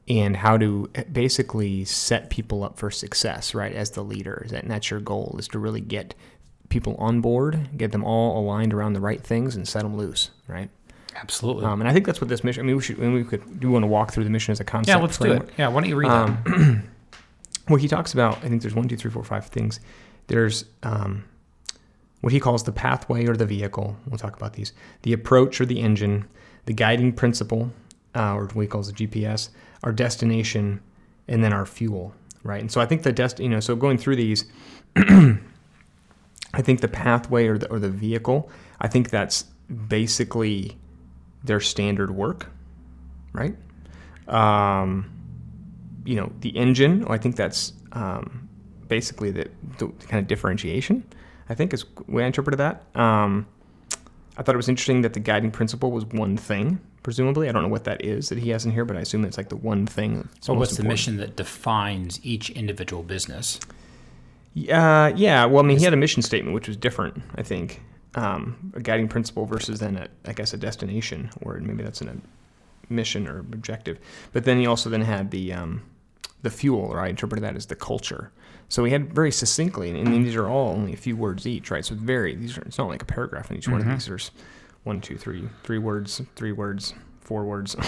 and 0.08 0.36
how 0.36 0.58
to 0.58 0.88
basically 1.12 1.84
set 1.84 2.30
people 2.30 2.64
up 2.64 2.76
for 2.76 2.90
success, 2.90 3.54
right? 3.54 3.72
As 3.72 3.92
the 3.92 4.02
leader, 4.02 4.44
and 4.52 4.68
that's 4.68 4.90
your 4.90 4.98
goal 4.98 5.36
is 5.38 5.46
to 5.48 5.60
really 5.60 5.80
get 5.80 6.16
people 6.70 6.94
on 6.98 7.20
board, 7.20 7.76
get 7.76 7.92
them 7.92 8.02
all 8.02 8.40
aligned 8.40 8.72
around 8.72 8.94
the 8.94 9.00
right 9.00 9.22
things, 9.22 9.54
and 9.54 9.68
set 9.68 9.82
them 9.82 9.96
loose, 9.96 10.30
right? 10.48 10.70
Absolutely. 11.16 11.64
Um, 11.64 11.80
and 11.80 11.90
I 11.90 11.92
think 11.92 12.06
that's 12.06 12.20
what 12.20 12.28
this 12.28 12.42
mission. 12.42 12.62
I 12.62 12.66
mean, 12.66 12.76
we 12.76 12.82
should. 12.82 12.96
I 12.98 13.02
mean, 13.02 13.14
we 13.14 13.24
could. 13.24 13.60
Do 13.60 13.66
you 13.66 13.72
want 13.72 13.82
to 13.82 13.88
walk 13.88 14.12
through 14.12 14.24
the 14.24 14.30
mission 14.30 14.52
as 14.52 14.60
a 14.60 14.64
concept? 14.64 14.96
yeah, 14.96 15.02
let's 15.02 15.18
do 15.18 15.32
it. 15.32 15.50
Yeah, 15.58 15.68
why 15.68 15.80
don't 15.82 15.90
you 15.90 15.96
read 15.96 16.10
that? 16.10 16.84
Well, 17.68 17.76
he 17.76 17.86
talks 17.86 18.12
about. 18.12 18.38
I 18.38 18.48
think 18.48 18.62
there's 18.62 18.74
one, 18.74 18.88
two, 18.88 18.96
three, 18.96 19.12
four, 19.12 19.22
five 19.22 19.46
things. 19.46 19.78
There's 20.26 20.64
um, 20.82 21.22
what 22.20 22.32
he 22.32 22.40
calls 22.40 22.64
the 22.64 22.72
pathway 22.72 23.26
or 23.26 23.36
the 23.36 23.46
vehicle. 23.46 23.96
We'll 24.08 24.18
talk 24.18 24.36
about 24.36 24.54
these. 24.54 24.72
The 25.02 25.12
approach 25.12 25.60
or 25.60 25.66
the 25.66 25.78
engine, 25.78 26.26
the 26.64 26.72
guiding 26.72 27.12
principle, 27.12 27.70
uh, 28.16 28.34
or 28.34 28.46
what 28.46 28.62
he 28.62 28.66
calls 28.66 28.90
the 28.90 29.06
GPS, 29.06 29.50
our 29.84 29.92
destination, 29.92 30.80
and 31.28 31.44
then 31.44 31.52
our 31.52 31.64
fuel. 31.64 32.12
Right. 32.42 32.60
And 32.60 32.72
so 32.72 32.80
I 32.80 32.86
think 32.86 33.04
the 33.04 33.12
dest. 33.12 33.38
You 33.38 33.48
know. 33.48 33.60
So 33.60 33.76
going 33.76 33.98
through 33.98 34.16
these. 34.16 34.46
I 36.60 36.62
think 36.62 36.82
the 36.82 36.88
pathway 36.88 37.46
or 37.46 37.56
the, 37.56 37.70
or 37.70 37.78
the 37.78 37.88
vehicle, 37.88 38.50
I 38.82 38.86
think 38.86 39.08
that's 39.08 39.44
basically 39.88 40.76
their 41.42 41.58
standard 41.58 42.10
work, 42.10 42.50
right? 43.32 43.56
Um, 44.28 45.10
you 46.04 46.16
know, 46.16 46.30
the 46.40 46.50
engine, 46.50 47.06
I 47.08 47.16
think 47.16 47.36
that's 47.36 47.72
um, 47.92 48.46
basically 48.88 49.30
the, 49.30 49.48
the 49.78 49.86
kind 50.06 50.20
of 50.20 50.26
differentiation, 50.26 51.02
I 51.48 51.54
think 51.54 51.72
is 51.72 51.86
the 52.06 52.12
way 52.12 52.24
I 52.24 52.26
interpreted 52.26 52.60
that. 52.60 52.84
Um, 52.94 53.46
I 54.36 54.42
thought 54.42 54.54
it 54.54 54.58
was 54.58 54.68
interesting 54.68 55.00
that 55.00 55.14
the 55.14 55.20
guiding 55.20 55.50
principle 55.50 55.90
was 55.90 56.04
one 56.04 56.36
thing, 56.36 56.78
presumably. 57.02 57.48
I 57.48 57.52
don't 57.52 57.62
know 57.62 57.68
what 57.68 57.84
that 57.84 58.04
is 58.04 58.28
that 58.28 58.36
he 58.36 58.50
has 58.50 58.66
in 58.66 58.72
here, 58.72 58.84
but 58.84 58.98
I 58.98 59.00
assume 59.00 59.24
it's 59.24 59.38
like 59.38 59.48
the 59.48 59.56
one 59.56 59.86
thing. 59.86 60.28
That's 60.34 60.46
So 60.46 60.52
most 60.52 60.60
what's 60.60 60.76
the 60.76 60.84
mission 60.84 61.16
that 61.16 61.36
defines 61.36 62.20
each 62.22 62.50
individual 62.50 63.02
business? 63.02 63.60
Uh, 64.56 65.12
yeah. 65.16 65.44
Well, 65.44 65.62
I 65.62 65.66
mean, 65.66 65.78
he 65.78 65.84
had 65.84 65.94
a 65.94 65.96
mission 65.98 66.22
statement, 66.22 66.54
which 66.54 66.68
was 66.68 66.76
different, 66.76 67.22
I 67.36 67.42
think. 67.42 67.82
Um, 68.16 68.72
a 68.74 68.80
guiding 68.80 69.06
principle 69.08 69.46
versus 69.46 69.78
then, 69.78 69.96
a, 69.96 70.08
I 70.28 70.32
guess, 70.32 70.52
a 70.52 70.56
destination, 70.56 71.30
or 71.42 71.58
maybe 71.60 71.84
that's 71.84 72.00
in 72.02 72.08
a 72.08 72.16
mission 72.92 73.28
or 73.28 73.38
objective. 73.38 73.98
But 74.32 74.44
then 74.44 74.58
he 74.58 74.66
also 74.66 74.90
then 74.90 75.02
had 75.02 75.30
the 75.30 75.52
um, 75.52 75.82
the 76.42 76.50
fuel, 76.50 76.80
or 76.80 77.00
I 77.00 77.08
interpreted 77.08 77.44
that 77.44 77.54
as 77.56 77.66
the 77.66 77.76
culture. 77.76 78.32
So 78.68 78.84
he 78.84 78.92
had 78.92 79.12
very 79.12 79.30
succinctly, 79.32 79.90
and 79.90 80.24
these 80.24 80.36
are 80.36 80.48
all 80.48 80.70
only 80.70 80.92
a 80.92 80.96
few 80.96 81.16
words 81.16 81.46
each, 81.46 81.70
right? 81.70 81.84
So 81.84 81.94
very 81.94 82.34
these 82.34 82.58
are 82.58 82.62
it's 82.62 82.78
not 82.78 82.88
like 82.88 83.02
a 83.02 83.06
paragraph 83.06 83.50
in 83.50 83.56
each 83.56 83.68
one 83.68 83.80
of 83.80 83.86
these. 83.86 84.06
There's 84.06 84.30
one, 84.84 85.00
two, 85.00 85.16
three, 85.16 85.48
three 85.62 85.78
words, 85.78 86.20
three 86.36 86.52
words, 86.52 86.94
four 87.20 87.44
words. 87.44 87.76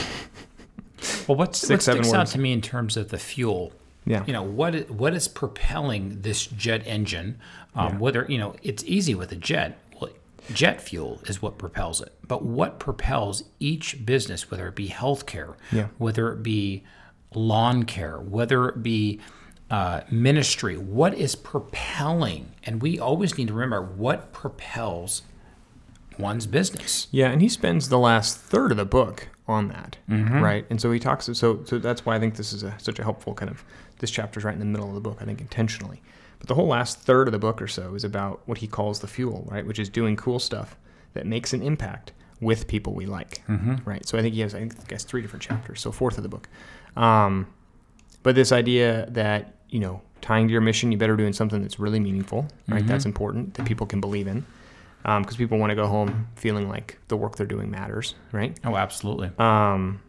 Well, 1.26 1.36
what's, 1.36 1.58
Six, 1.58 1.70
what 1.70 1.82
seven 1.82 2.04
sticks 2.04 2.14
out 2.14 2.18
words. 2.20 2.32
to 2.32 2.38
me 2.38 2.52
in 2.52 2.60
terms 2.60 2.96
of 2.96 3.08
the 3.08 3.18
fuel? 3.18 3.72
Yeah. 4.04 4.24
You 4.26 4.32
know 4.32 4.42
what? 4.42 4.90
What 4.90 5.14
is 5.14 5.28
propelling 5.28 6.22
this 6.22 6.46
jet 6.46 6.82
engine? 6.86 7.38
Um, 7.74 7.98
Whether 7.98 8.26
you 8.28 8.38
know 8.38 8.54
it's 8.62 8.82
easy 8.84 9.14
with 9.14 9.30
a 9.32 9.36
jet. 9.36 9.78
Well, 10.00 10.10
jet 10.52 10.80
fuel 10.80 11.20
is 11.26 11.40
what 11.40 11.56
propels 11.58 12.00
it. 12.00 12.12
But 12.26 12.44
what 12.44 12.78
propels 12.80 13.44
each 13.60 14.04
business, 14.04 14.50
whether 14.50 14.66
it 14.68 14.74
be 14.74 14.88
healthcare, 14.88 15.54
Yeah. 15.70 15.88
whether 15.98 16.32
it 16.32 16.42
be 16.42 16.82
lawn 17.34 17.84
care, 17.84 18.18
whether 18.18 18.68
it 18.68 18.82
be 18.82 19.20
uh, 19.70 20.02
ministry, 20.10 20.76
what 20.76 21.14
is 21.14 21.34
propelling? 21.34 22.52
And 22.64 22.82
we 22.82 22.98
always 22.98 23.38
need 23.38 23.48
to 23.48 23.54
remember 23.54 23.80
what 23.82 24.32
propels 24.32 25.22
one's 26.18 26.46
business. 26.46 27.08
Yeah, 27.10 27.30
and 27.30 27.40
he 27.40 27.48
spends 27.48 27.88
the 27.88 27.98
last 27.98 28.38
third 28.38 28.70
of 28.70 28.76
the 28.76 28.84
book 28.84 29.28
on 29.46 29.68
that, 29.68 29.96
mm-hmm. 30.08 30.40
right? 30.40 30.66
And 30.70 30.80
so 30.80 30.90
he 30.92 30.98
talks. 30.98 31.26
So, 31.32 31.64
so 31.64 31.78
that's 31.78 32.06
why 32.06 32.16
I 32.16 32.20
think 32.20 32.36
this 32.36 32.52
is 32.52 32.62
a, 32.62 32.74
such 32.78 32.98
a 32.98 33.02
helpful 33.02 33.34
kind 33.34 33.50
of. 33.50 33.64
This 33.98 34.10
chapter's 34.10 34.42
right 34.42 34.52
in 34.52 34.58
the 34.58 34.66
middle 34.66 34.88
of 34.88 34.94
the 34.94 35.00
book. 35.00 35.18
I 35.20 35.24
think 35.24 35.40
intentionally, 35.40 36.02
but 36.38 36.48
the 36.48 36.54
whole 36.54 36.66
last 36.66 36.98
third 36.98 37.28
of 37.28 37.32
the 37.32 37.38
book 37.38 37.62
or 37.62 37.68
so 37.68 37.94
is 37.94 38.02
about 38.02 38.42
what 38.46 38.58
he 38.58 38.66
calls 38.66 39.00
the 39.00 39.06
fuel, 39.06 39.46
right? 39.48 39.64
Which 39.64 39.78
is 39.78 39.88
doing 39.88 40.16
cool 40.16 40.38
stuff 40.38 40.76
that 41.14 41.24
makes 41.26 41.52
an 41.52 41.62
impact 41.62 42.12
with 42.40 42.66
people 42.66 42.94
we 42.94 43.06
like, 43.06 43.46
mm-hmm. 43.46 43.76
right? 43.84 44.04
So 44.06 44.18
I 44.18 44.22
think 44.22 44.34
he 44.34 44.40
has, 44.40 44.54
I 44.54 44.58
think, 44.58 44.88
he 44.88 44.94
has 44.94 45.04
three 45.04 45.22
different 45.22 45.42
chapters. 45.42 45.80
So 45.80 45.92
fourth 45.92 46.16
of 46.16 46.24
the 46.24 46.28
book, 46.28 46.48
um, 46.96 47.46
but 48.24 48.34
this 48.34 48.50
idea 48.50 49.06
that 49.10 49.54
you 49.68 49.78
know 49.78 50.02
tying 50.20 50.48
to 50.48 50.52
your 50.52 50.60
mission, 50.60 50.90
you 50.90 50.98
better 50.98 51.16
doing 51.16 51.32
something 51.32 51.62
that's 51.62 51.78
really 51.78 52.00
meaningful, 52.00 52.48
right? 52.68 52.80
Mm-hmm. 52.80 52.88
That's 52.88 53.04
important 53.04 53.54
that 53.54 53.66
people 53.66 53.86
can 53.86 54.00
believe 54.00 54.26
in 54.26 54.44
because 55.02 55.36
people 55.36 55.58
want 55.58 55.70
to 55.70 55.76
go 55.76 55.86
home 55.86 56.28
feeling 56.36 56.68
like 56.68 56.98
the 57.08 57.16
work 57.16 57.36
they're 57.36 57.46
doing 57.46 57.70
matters, 57.70 58.14
right? 58.30 58.58
Oh, 58.64 58.76
absolutely. 58.76 59.30
Um, 59.38 60.00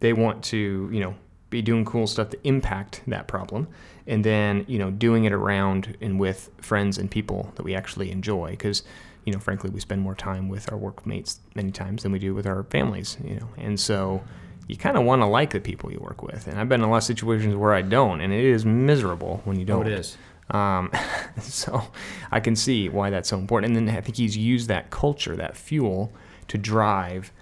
they 0.00 0.12
want 0.12 0.42
to, 0.44 0.88
you 0.92 1.00
know, 1.00 1.14
be 1.50 1.62
doing 1.62 1.84
cool 1.84 2.06
stuff 2.06 2.30
to 2.30 2.38
impact 2.44 3.02
that 3.06 3.28
problem, 3.28 3.68
and 4.06 4.24
then 4.24 4.64
you 4.66 4.78
know 4.78 4.90
doing 4.90 5.24
it 5.24 5.32
around 5.32 5.96
and 6.00 6.18
with 6.18 6.50
friends 6.60 6.98
and 6.98 7.10
people 7.10 7.52
that 7.54 7.62
we 7.62 7.74
actually 7.74 8.10
enjoy. 8.10 8.50
Because 8.50 8.82
you 9.24 9.32
know, 9.32 9.38
frankly, 9.38 9.70
we 9.70 9.78
spend 9.78 10.00
more 10.00 10.14
time 10.14 10.48
with 10.48 10.72
our 10.72 10.78
workmates 10.78 11.40
many 11.54 11.70
times 11.70 12.02
than 12.02 12.10
we 12.10 12.18
do 12.18 12.34
with 12.34 12.46
our 12.46 12.64
families. 12.64 13.18
You 13.22 13.36
know, 13.36 13.48
and 13.58 13.78
so 13.78 14.22
you 14.66 14.76
kind 14.76 14.96
of 14.96 15.04
want 15.04 15.22
to 15.22 15.26
like 15.26 15.50
the 15.50 15.60
people 15.60 15.92
you 15.92 16.00
work 16.00 16.22
with. 16.22 16.46
And 16.46 16.58
I've 16.58 16.68
been 16.68 16.80
in 16.80 16.88
a 16.88 16.90
lot 16.90 16.98
of 16.98 17.04
situations 17.04 17.54
where 17.54 17.74
I 17.74 17.82
don't, 17.82 18.20
and 18.20 18.32
it 18.32 18.44
is 18.44 18.64
miserable 18.64 19.42
when 19.44 19.58
you 19.58 19.64
don't. 19.64 19.86
Oh, 19.86 19.90
it 19.90 19.98
is. 19.98 20.16
Um, 20.50 20.90
so 21.40 21.82
I 22.30 22.40
can 22.40 22.56
see 22.56 22.88
why 22.88 23.10
that's 23.10 23.28
so 23.28 23.38
important. 23.38 23.76
And 23.76 23.88
then 23.88 23.96
I 23.96 24.00
think 24.00 24.16
he's 24.16 24.36
used 24.36 24.68
that 24.68 24.90
culture, 24.90 25.36
that 25.36 25.56
fuel, 25.56 26.12
to 26.48 26.58
drive 26.58 27.32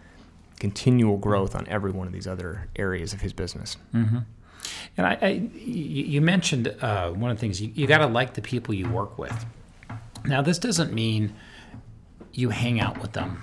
continual 0.59 1.16
growth 1.16 1.54
on 1.54 1.66
every 1.69 1.90
one 1.90 2.07
of 2.07 2.12
these 2.12 2.26
other 2.26 2.69
areas 2.76 3.12
of 3.12 3.23
his 3.23 3.33
business. 3.33 3.76
And 4.97 5.07
I, 5.07 5.19
I 5.21 5.28
you 5.54 6.04
you 6.04 6.21
mentioned 6.21 6.75
uh, 6.80 7.11
one 7.11 7.30
of 7.30 7.37
the 7.37 7.40
things 7.40 7.61
you, 7.61 7.73
you 7.75 7.87
got 7.87 7.99
to 7.99 8.07
like 8.07 8.35
the 8.35 8.42
people 8.42 8.75
you 8.75 8.88
work 8.88 9.19
with. 9.19 9.47
Now, 10.25 10.42
this 10.42 10.59
doesn't 10.59 10.92
mean 10.92 11.35
you 12.33 12.50
hang 12.50 12.80
out 12.80 13.00
with 13.00 13.12
them 13.12 13.42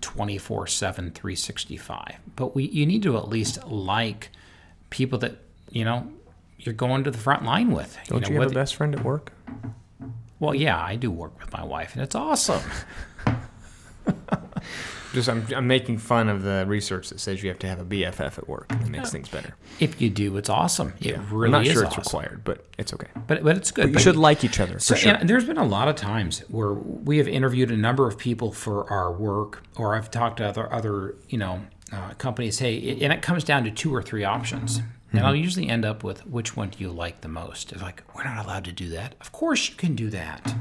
24 0.00 0.66
7, 0.66 1.10
365, 1.10 2.16
but 2.36 2.54
we, 2.54 2.64
you 2.64 2.86
need 2.86 3.02
to 3.02 3.16
at 3.16 3.28
least 3.28 3.64
like 3.66 4.30
people 4.90 5.18
that, 5.18 5.36
you 5.70 5.84
know, 5.84 6.10
you're 6.66 6.74
going 6.74 7.04
to 7.04 7.10
the 7.10 7.18
front 7.18 7.44
line 7.44 7.70
with. 7.72 7.96
Don't 8.06 8.22
know, 8.22 8.28
you, 8.28 8.40
have 8.40 8.50
a 8.50 8.54
best 8.54 8.74
friend 8.76 8.94
at 8.94 9.04
work? 9.04 9.32
Well, 10.40 10.54
yeah, 10.54 10.80
I 10.80 10.96
do 10.96 11.10
work 11.10 11.38
with 11.40 11.52
my 11.52 11.64
wife, 11.64 11.94
and 11.94 12.02
it's 12.02 12.14
awesome. 12.14 12.62
Just 15.14 15.28
I'm, 15.28 15.46
I'm 15.54 15.68
making 15.68 15.98
fun 15.98 16.28
of 16.28 16.42
the 16.42 16.64
research 16.66 17.10
that 17.10 17.20
says 17.20 17.40
you 17.40 17.48
have 17.48 17.60
to 17.60 17.68
have 17.68 17.78
a 17.78 17.84
BFF 17.84 18.36
at 18.36 18.48
work. 18.48 18.66
It 18.72 18.88
makes 18.88 19.12
things 19.12 19.28
better. 19.28 19.54
If 19.78 20.02
you 20.02 20.10
do, 20.10 20.36
it's 20.36 20.48
awesome. 20.48 20.92
It 21.00 21.16
really 21.30 21.46
I'm 21.46 21.52
not 21.52 21.66
sure 21.66 21.84
it's 21.84 21.96
awesome. 21.96 22.18
required, 22.18 22.40
but 22.42 22.66
it's 22.78 22.92
okay. 22.92 23.06
But, 23.28 23.44
but 23.44 23.56
it's 23.56 23.70
good. 23.70 23.82
But 23.82 23.88
you 23.90 23.94
But 23.94 24.02
should 24.02 24.16
like 24.16 24.42
each 24.42 24.58
other 24.58 24.80
So, 24.80 24.96
sure. 24.96 25.16
there's 25.22 25.44
been 25.44 25.56
a 25.56 25.64
lot 25.64 25.86
of 25.86 25.94
times 25.94 26.40
where 26.48 26.72
we 26.72 27.18
have 27.18 27.28
interviewed 27.28 27.70
a 27.70 27.76
number 27.76 28.08
of 28.08 28.18
people 28.18 28.50
for 28.50 28.90
our 28.90 29.12
work, 29.12 29.62
or 29.76 29.94
I've 29.94 30.10
talked 30.10 30.38
to 30.38 30.48
other 30.48 30.72
other 30.72 31.14
you 31.28 31.38
know 31.38 31.60
uh, 31.92 32.14
companies. 32.14 32.58
Hey, 32.58 32.98
and 33.00 33.12
it 33.12 33.22
comes 33.22 33.44
down 33.44 33.62
to 33.64 33.70
two 33.70 33.94
or 33.94 34.02
three 34.02 34.24
options, 34.24 34.80
and 35.14 35.20
mm-hmm. 35.20 35.28
I'll 35.28 35.36
usually 35.36 35.68
end 35.68 35.84
up 35.84 36.02
with 36.02 36.26
which 36.26 36.56
one 36.56 36.70
do 36.70 36.78
you 36.80 36.90
like 36.90 37.20
the 37.20 37.28
most? 37.28 37.70
It's 37.70 37.80
like 37.80 38.02
we're 38.16 38.24
not 38.24 38.44
allowed 38.44 38.64
to 38.64 38.72
do 38.72 38.88
that. 38.88 39.14
Of 39.20 39.30
course 39.30 39.68
you 39.68 39.76
can 39.76 39.94
do 39.94 40.10
that. 40.10 40.56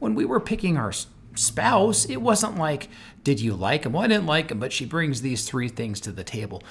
When 0.00 0.14
we 0.14 0.26
were 0.26 0.38
picking 0.38 0.76
our 0.76 0.92
spouse, 1.34 2.04
it 2.04 2.18
wasn't 2.18 2.58
like, 2.58 2.90
did 3.24 3.40
you 3.40 3.54
like 3.54 3.84
him? 3.84 3.94
Well, 3.94 4.02
I 4.02 4.06
didn't 4.08 4.26
like 4.26 4.50
him, 4.50 4.58
but 4.58 4.70
she 4.70 4.84
brings 4.84 5.22
these 5.22 5.48
three 5.48 5.70
things 5.70 5.98
to 6.00 6.12
the 6.12 6.24
table. 6.24 6.62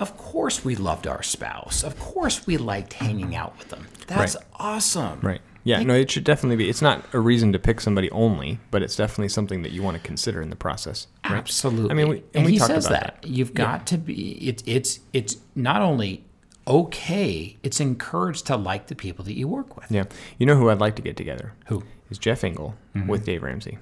Of 0.00 0.16
course 0.16 0.64
we 0.64 0.74
loved 0.74 1.06
our 1.06 1.22
spouse. 1.22 1.84
Of 1.84 1.98
course 1.98 2.46
we 2.46 2.56
liked 2.56 2.94
hanging 2.94 3.36
out 3.36 3.58
with 3.58 3.68
them. 3.68 3.86
That's 4.06 4.34
Right. 4.34 4.44
awesome. 4.56 5.20
Right. 5.20 5.42
Yeah, 5.64 5.82
no, 5.82 5.94
it 5.94 6.10
should 6.10 6.24
definitely 6.24 6.56
be. 6.56 6.70
It's 6.70 6.82
not 6.82 7.04
a 7.14 7.18
reason 7.18 7.52
to 7.52 7.58
pick 7.58 7.80
somebody 7.80 8.10
only, 8.10 8.58
but 8.70 8.82
it's 8.82 8.96
definitely 8.96 9.28
something 9.30 9.62
that 9.62 9.72
you 9.72 9.82
want 9.82 9.96
to 9.96 10.02
consider 10.02 10.40
in 10.40 10.50
the 10.50 10.56
process. 10.56 11.08
Right? 11.24 11.36
Absolutely. 11.36 11.90
I 11.90 11.94
mean, 11.94 12.08
we, 12.08 12.16
and, 12.16 12.26
and 12.34 12.46
we 12.46 12.52
he 12.52 12.58
talked 12.58 12.70
says 12.70 12.86
about 12.86 13.22
that. 13.22 13.26
You've 13.26 13.54
got 13.54 13.86
to 13.88 13.98
be. 13.98 14.46
It's 14.46 14.62
it's 14.66 15.00
it's 15.14 15.38
not 15.54 15.80
only 15.80 16.24
okay. 16.66 17.56
It's 17.62 17.80
encouraged 17.80 18.46
to 18.46 18.56
like 18.56 18.86
the 18.86 18.94
people 18.94 19.24
that 19.24 19.34
you 19.34 19.48
work 19.48 19.76
with. 19.76 19.90
Yeah. 19.90 20.04
You 20.38 20.46
know 20.46 20.56
who 20.56 20.70
I'd 20.70 20.80
like 20.80 20.96
to 20.96 21.02
get 21.02 21.16
together? 21.16 21.52
Who? 21.66 21.82
Is 22.10 22.18
Jeff 22.18 22.44
Engle 22.44 22.74
mm-hmm. 22.94 23.08
with 23.08 23.24
Dave 23.24 23.42
Ramsey. 23.42 23.78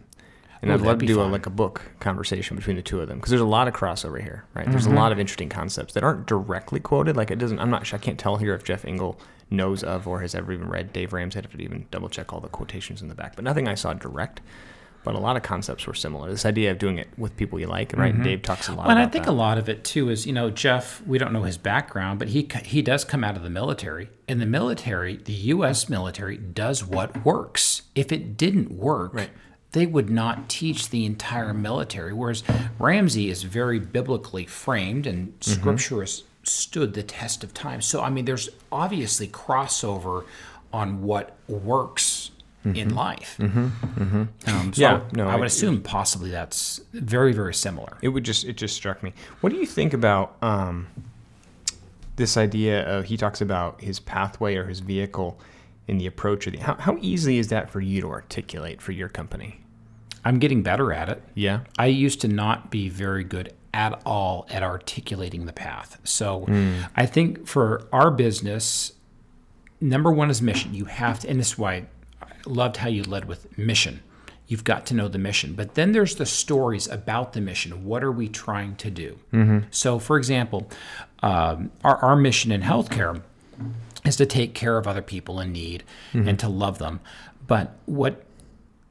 And 0.63 0.71
Ooh, 0.71 0.75
I'd 0.75 0.81
love 0.81 1.01
to 1.01 1.07
do 1.07 1.21
a, 1.21 1.25
like 1.25 1.47
a 1.47 1.51
book 1.51 1.83
conversation 1.99 2.57
between 2.57 2.77
the 2.77 2.83
two 2.83 3.01
of 3.01 3.09
them 3.09 3.19
because 3.19 3.31
there's 3.31 3.43
a 3.43 3.47
lot 3.47 3.67
of 3.67 3.75
crossover 3.75 4.23
here, 4.23 4.45
right? 4.55 4.71
There's 4.71 4.87
a 4.87 4.89
mm-hmm. 4.89 4.99
lot 4.99 5.11
of 5.11 5.19
interesting 5.19 5.49
concepts 5.49 5.93
that 5.95 6.05
aren't 6.05 6.27
directly 6.27 6.79
quoted. 6.79 7.17
Like 7.17 7.33
it 7.33 7.39
doesn't. 7.41 7.59
I'm 7.59 7.69
not. 7.69 7.85
sure 7.85 7.99
I 7.99 8.03
can't 8.03 8.19
tell 8.19 8.37
here 8.37 8.55
if 8.55 8.63
Jeff 8.63 8.85
Engle 8.85 9.19
knows 9.51 9.83
of 9.83 10.07
or 10.07 10.21
has 10.21 10.37
ever 10.37 10.53
even 10.53 10.69
read 10.69 10.93
Dave 10.93 11.13
Ramsey. 11.13 11.39
I'd 11.39 11.47
have 11.47 11.53
to 11.53 11.63
even 11.63 11.87
double 11.91 12.09
check 12.09 12.33
all 12.33 12.41
the 12.41 12.49
quotations 12.49 13.03
in 13.03 13.09
the 13.09 13.15
back. 13.17 13.35
But 13.35 13.45
nothing 13.45 13.67
I 13.67 13.75
saw 13.75 13.93
direct. 13.93 14.41
But 15.05 15.17
a 15.17 15.19
lot 15.19 15.37
of 15.37 15.43
concepts 15.43 15.87
were 15.87 15.95
similar. 15.95 16.31
This 16.31 16.47
idea 16.47 16.71
of 16.71 16.79
doing 16.79 16.99
it 16.99 17.09
with 17.19 17.37
people 17.37 17.59
you 17.59 17.67
like, 17.67 17.93
right? 17.97 18.15
And 18.15 18.23
Dave 18.23 18.43
talks 18.43 18.69
a 18.69 18.73
lot 18.73 18.87
Well, 18.87 18.91
and 18.97 19.01
I 19.01 19.09
think 19.09 19.25
that. 19.25 19.31
a 19.33 19.35
lot 19.35 19.59
of 19.59 19.69
it 19.69 19.83
too 19.83 20.11
is 20.11 20.27
you 20.27 20.33
know 20.33 20.49
Jeff. 20.51 21.03
We 21.07 21.19
don't 21.19 21.33
know 21.33 21.43
his 21.43 21.59
background, 21.59 22.19
but 22.21 22.29
he 22.29 22.49
he 22.65 22.83
does 22.83 23.05
come 23.05 23.25
out 23.25 23.37
of 23.37 23.43
the 23.43 23.51
military. 23.51 24.11
In 24.29 24.39
the 24.39 24.47
military, 24.47 25.17
the 25.17 25.33
U.S. 25.33 25.89
military 25.89 26.37
does 26.37 26.85
what 26.85 27.25
works. 27.25 27.83
If 27.95 28.13
it 28.13 28.37
didn't 28.37 28.71
work, 28.73 29.13
Right. 29.15 29.31
they 29.73 29.87
would 29.87 30.09
not 30.09 30.49
teach 30.49 30.91
the 30.91 31.05
entire 31.05 31.53
military. 31.53 32.13
Whereas 32.13 32.45
Ramsey 32.79 33.29
is 33.29 33.43
very 33.43 33.81
biblically 33.81 34.47
framed, 34.47 35.07
and 35.07 35.39
Mm-hmm. 35.41 36.23
Stood 36.45 36.95
the 36.95 37.03
test 37.05 37.45
of 37.45 37.55
time. 37.55 37.81
So 37.81 38.03
I 38.03 38.11
mean, 38.11 38.25
there's 38.25 38.49
obviously 38.73 39.29
crossover 39.29 40.25
on 40.73 41.03
what 41.03 41.37
works. 41.49 42.31
In 42.65 42.95
life, 42.95 43.37
um, 43.41 43.73
so 43.93 44.01
Mm-hmm. 44.53 44.71
Yeah, 44.75 45.01
no, 45.13 45.27
I 45.29 45.35
would 45.35 45.43
it- 45.45 45.47
assume 45.47 45.83
possibly 45.83 46.31
that's 46.31 46.81
very, 46.93 47.33
very 47.33 47.55
similar. 47.55 47.99
It 48.03 48.09
would 48.11 48.23
just 48.25 48.45
it 48.45 48.57
just 48.57 48.77
struck 48.77 49.03
me. 49.03 49.13
What 49.41 49.53
do 49.53 49.59
you 49.59 49.67
think 49.67 49.93
about 49.93 50.37
um, 50.43 50.87
this 52.17 52.37
idea 52.37 52.87
of 52.89 53.07
he 53.07 53.17
talks 53.17 53.41
about 53.41 53.81
his 53.81 53.99
pathway 53.99 54.55
or 54.57 54.67
his 54.67 54.81
vehicle 54.81 55.41
in 55.89 55.99
the 55.99 56.07
approach 56.07 56.47
of 56.47 56.53
the 56.53 56.61
how, 56.61 56.75
how 56.77 56.97
easy 57.01 57.39
is 57.39 57.49
that 57.49 57.69
for 57.71 57.81
you 57.81 58.01
to 58.01 58.09
articulate 58.11 58.81
for 58.81 58.93
your 58.93 59.09
company? 59.09 59.61
I'm 60.25 60.39
getting 60.39 60.63
better 60.63 60.93
at 60.93 61.09
it. 61.09 61.21
Yeah. 61.35 61.61
I 61.79 61.87
used 61.87 62.21
to 62.21 62.29
not 62.29 62.71
be 62.71 62.89
very 62.89 63.25
good 63.25 63.53
at 63.75 64.01
all 64.07 64.47
at 64.51 64.63
articulating 64.63 65.47
the 65.47 65.53
path. 65.53 65.99
So 66.05 66.47
I 66.95 67.07
think 67.07 67.49
for 67.49 67.89
our 67.93 68.11
business, 68.13 68.93
number 69.81 70.13
one 70.13 70.31
is 70.31 70.41
mission. 70.41 70.75
You 70.75 70.85
have 70.85 71.19
to, 71.21 71.29
and 71.29 71.41
this 71.41 71.49
is 71.49 71.59
why 71.59 71.73
I 71.75 71.87
loved 72.47 72.79
how 72.79 72.89
you 72.89 73.03
led 73.03 73.27
with 73.27 73.57
mission. 73.59 74.03
You've 74.47 74.65
got 74.65 74.87
to 74.87 74.95
know 74.95 75.09
the 75.09 75.19
mission. 75.19 75.55
But 75.55 75.75
then 75.75 75.93
there's 75.93 76.17
the 76.17 76.27
stories 76.27 76.87
about 76.87 77.33
the 77.33 77.41
mission. 77.41 77.85
What 77.85 78.03
are 78.05 78.13
we 78.13 78.29
trying 78.29 78.77
to 78.77 78.91
do? 78.91 79.19
So, 79.71 79.99
for 79.99 80.19
example, 80.19 80.71
um, 81.23 81.71
our, 81.85 81.97
our 81.99 82.17
mission 82.17 82.53
in 82.53 82.63
healthcare 82.63 83.23
is 84.05 84.17
to 84.17 84.27
take 84.27 84.55
care 84.55 84.77
of 84.77 84.87
other 84.87 85.03
people 85.03 85.41
in 85.41 85.53
need 85.53 85.85
and 86.13 86.39
to 86.41 86.49
love 86.49 86.79
them. 86.79 87.01
But 87.47 87.77
what 87.87 88.25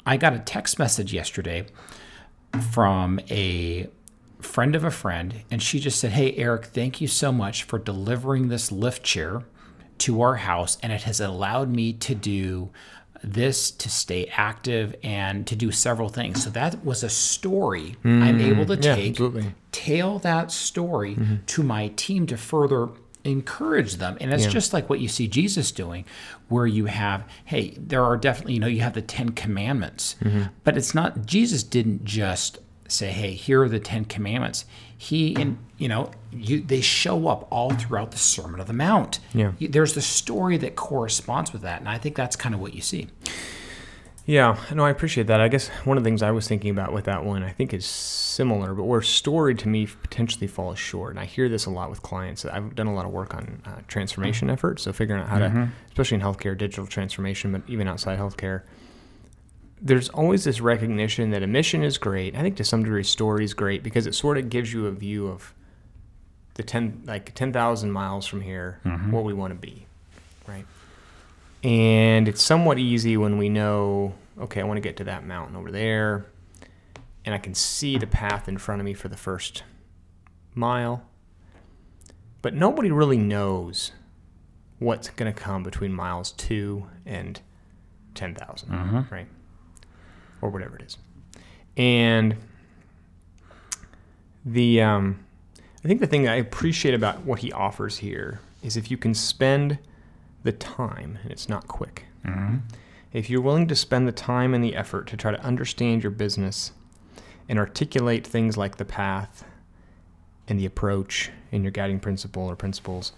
I 0.05 0.17
got 0.17 0.33
a 0.33 0.39
text 0.39 0.79
message 0.79 1.13
yesterday 1.13 1.65
from 2.71 3.19
a 3.29 3.87
friend 4.39 4.75
of 4.75 4.83
a 4.83 4.91
friend, 4.91 5.43
and 5.51 5.61
she 5.61 5.79
just 5.79 5.99
said, 5.99 6.11
Hey, 6.13 6.33
Erik, 6.35 6.65
thank 6.65 7.01
you 7.01 7.07
so 7.07 7.31
much 7.31 7.63
for 7.63 7.77
delivering 7.77 8.47
this 8.47 8.71
lift 8.71 9.03
chair 9.03 9.43
to 9.99 10.21
our 10.21 10.37
house, 10.37 10.77
and 10.81 10.91
it 10.91 11.03
has 11.03 11.19
allowed 11.19 11.69
me 11.69 11.93
to 11.93 12.15
do 12.15 12.71
this 13.23 13.71
to 13.71 13.89
stay 13.89 14.31
active 14.35 14.95
and 15.03 15.45
to 15.47 15.55
do 15.55 15.71
several 15.71 16.09
things. 16.09 16.43
So 16.43 16.49
that 16.51 16.83
was 16.83 17.03
a 17.03 17.09
story 17.09 17.95
mm-hmm. 18.03 18.23
I'm 18.23 18.41
able 18.41 18.65
to 18.65 18.75
yeah, 18.75 18.95
take, 18.95 19.11
absolutely. 19.11 19.53
tell 19.71 20.19
that 20.19 20.51
story 20.51 21.15
mm-hmm. 21.15 21.35
to 21.45 21.63
my 21.63 21.89
team 21.89 22.25
to 22.27 22.37
further 22.37 22.89
encourage 23.23 23.95
them. 23.95 24.17
And 24.19 24.33
it's 24.33 24.47
just 24.47 24.73
like 24.73 24.89
what 24.89 24.99
you 24.99 25.07
see 25.07 25.27
Jesus 25.27 25.71
doing, 25.71 26.05
where 26.49 26.65
you 26.65 26.85
have, 26.85 27.23
hey, 27.45 27.75
there 27.77 28.03
are 28.03 28.17
definitely, 28.17 28.55
you 28.55 28.59
know, 28.59 28.67
you 28.67 28.81
have 28.81 28.93
the 28.93 29.01
Ten 29.01 29.29
Commandments, 29.29 30.15
mm-hmm. 30.23 30.43
but 30.63 30.75
it's 30.75 30.95
not, 30.95 31.25
Jesus 31.25 31.61
didn't 31.61 32.03
just 32.03 32.57
say, 32.91 33.11
hey, 33.11 33.31
here 33.33 33.61
are 33.63 33.69
the 33.69 33.79
Ten 33.79 34.05
Commandments. 34.05 34.65
He, 34.97 35.35
and 35.35 35.57
you 35.77 35.87
know, 35.87 36.11
you, 36.31 36.61
they 36.61 36.81
show 36.81 37.27
up 37.27 37.47
all 37.49 37.71
throughout 37.71 38.11
the 38.11 38.17
Sermon 38.17 38.59
of 38.59 38.67
the 38.67 38.73
Mount. 38.73 39.19
Yeah. 39.33 39.53
There's 39.59 39.93
the 39.93 40.01
story 40.01 40.57
that 40.57 40.75
corresponds 40.75 41.53
with 41.53 41.63
that. 41.63 41.79
And 41.79 41.89
I 41.89 41.97
think 41.97 42.15
that's 42.15 42.35
kind 42.35 42.53
of 42.53 42.61
what 42.61 42.73
you 42.73 42.81
see. 42.81 43.07
Yeah, 44.27 44.57
no, 44.71 44.85
I 44.85 44.91
appreciate 44.91 45.25
that. 45.27 45.41
I 45.41 45.47
guess 45.47 45.69
one 45.83 45.97
of 45.97 46.03
the 46.03 46.07
things 46.07 46.21
I 46.21 46.29
was 46.29 46.47
thinking 46.47 46.69
about 46.69 46.93
with 46.93 47.05
that 47.05 47.25
one, 47.25 47.41
I 47.41 47.49
think 47.49 47.73
is 47.73 47.87
similar, 47.87 48.75
but 48.75 48.83
where 48.83 49.01
story 49.01 49.55
to 49.55 49.67
me 49.67 49.87
potentially 49.87 50.45
falls 50.45 50.77
short. 50.77 51.09
And 51.09 51.19
I 51.19 51.25
hear 51.25 51.49
this 51.49 51.65
a 51.65 51.71
lot 51.71 51.89
with 51.89 52.03
clients. 52.03 52.45
I've 52.45 52.75
done 52.75 52.85
a 52.85 52.93
lot 52.93 53.05
of 53.05 53.11
work 53.11 53.33
on 53.33 53.61
uh, 53.65 53.81
transformation 53.87 54.49
efforts, 54.51 54.83
so 54.83 54.93
figuring 54.93 55.23
out 55.23 55.27
how 55.27 55.39
to, 55.39 55.69
especially 55.89 56.15
in 56.15 56.21
healthcare, 56.21 56.55
digital 56.55 56.85
transformation, 56.85 57.51
but 57.51 57.63
even 57.67 57.87
outside 57.87 58.19
healthcare. 58.19 58.61
There's 59.81 60.09
always 60.09 60.43
this 60.43 60.61
recognition 60.61 61.31
that 61.31 61.41
a 61.41 61.47
mission 61.47 61.83
is 61.83 61.97
great. 61.97 62.35
I 62.35 62.41
think 62.41 62.55
to 62.57 62.63
some 62.63 62.83
degree, 62.83 63.03
story 63.03 63.43
is 63.43 63.53
great 63.53 63.81
because 63.81 64.05
it 64.05 64.13
sort 64.13 64.37
of 64.37 64.49
gives 64.49 64.71
you 64.71 64.85
a 64.85 64.91
view 64.91 65.27
of 65.27 65.53
the 66.53 66.63
ten, 66.63 67.01
like 67.05 67.33
ten 67.33 67.51
thousand 67.51 67.91
miles 67.91 68.27
from 68.27 68.41
here, 68.41 68.79
mm-hmm. 68.85 69.11
where 69.11 69.23
we 69.23 69.33
want 69.33 69.53
to 69.53 69.59
be, 69.59 69.87
right? 70.47 70.65
And 71.63 72.27
it's 72.27 72.41
somewhat 72.41 72.77
easy 72.77 73.17
when 73.17 73.37
we 73.37 73.49
know, 73.49 74.13
okay, 74.39 74.61
I 74.61 74.63
want 74.63 74.77
to 74.77 74.81
get 74.81 74.97
to 74.97 75.03
that 75.05 75.25
mountain 75.25 75.55
over 75.55 75.71
there, 75.71 76.25
and 77.25 77.33
I 77.33 77.37
can 77.37 77.55
see 77.55 77.97
the 77.97 78.07
path 78.07 78.47
in 78.47 78.57
front 78.57 78.81
of 78.81 78.85
me 78.85 78.93
for 78.93 79.07
the 79.07 79.17
first 79.17 79.63
mile. 80.53 81.03
But 82.41 82.53
nobody 82.53 82.91
really 82.91 83.17
knows 83.17 83.91
what's 84.79 85.09
going 85.09 85.31
to 85.31 85.39
come 85.39 85.61
between 85.61 85.93
miles 85.93 86.31
two 86.31 86.87
and 87.05 87.39
10,000, 88.15 88.69
mm-hmm. 88.69 89.13
right? 89.13 89.27
Or 90.41 90.49
whatever 90.49 90.75
it 90.77 90.83
is. 90.83 90.97
And 91.77 92.35
the, 94.45 94.81
um, 94.81 95.23
I 95.83 95.87
think 95.87 95.99
the 95.99 96.07
thing 96.07 96.27
I 96.27 96.35
appreciate 96.35 96.93
about 96.93 97.21
what 97.25 97.39
he 97.39 97.51
offers 97.51 97.97
here 97.97 98.39
is 98.63 98.75
if 98.77 98.91
you 98.91 98.97
can 98.97 99.13
spend 99.13 99.77
the 100.43 100.51
time, 100.51 101.19
and 101.23 101.31
it's 101.31 101.47
not 101.47 101.67
quick. 101.67 102.05
If 103.13 103.29
you're 103.29 103.41
willing 103.41 103.67
to 103.67 103.75
spend 103.75 104.07
the 104.07 104.11
time 104.11 104.53
and 104.53 104.63
the 104.63 104.75
effort 104.75 105.07
to 105.07 105.17
try 105.17 105.31
to 105.31 105.41
understand 105.43 106.01
your 106.03 106.11
business 106.11 106.71
and 107.49 107.59
articulate 107.59 108.25
things 108.25 108.57
like 108.57 108.77
the 108.77 108.85
path 108.85 109.43
and 110.47 110.59
the 110.59 110.65
approach 110.65 111.29
and 111.51 111.63
your 111.63 111.71
guiding 111.71 111.99
principle 111.99 112.43
or 112.43 112.55
principles 112.55 113.11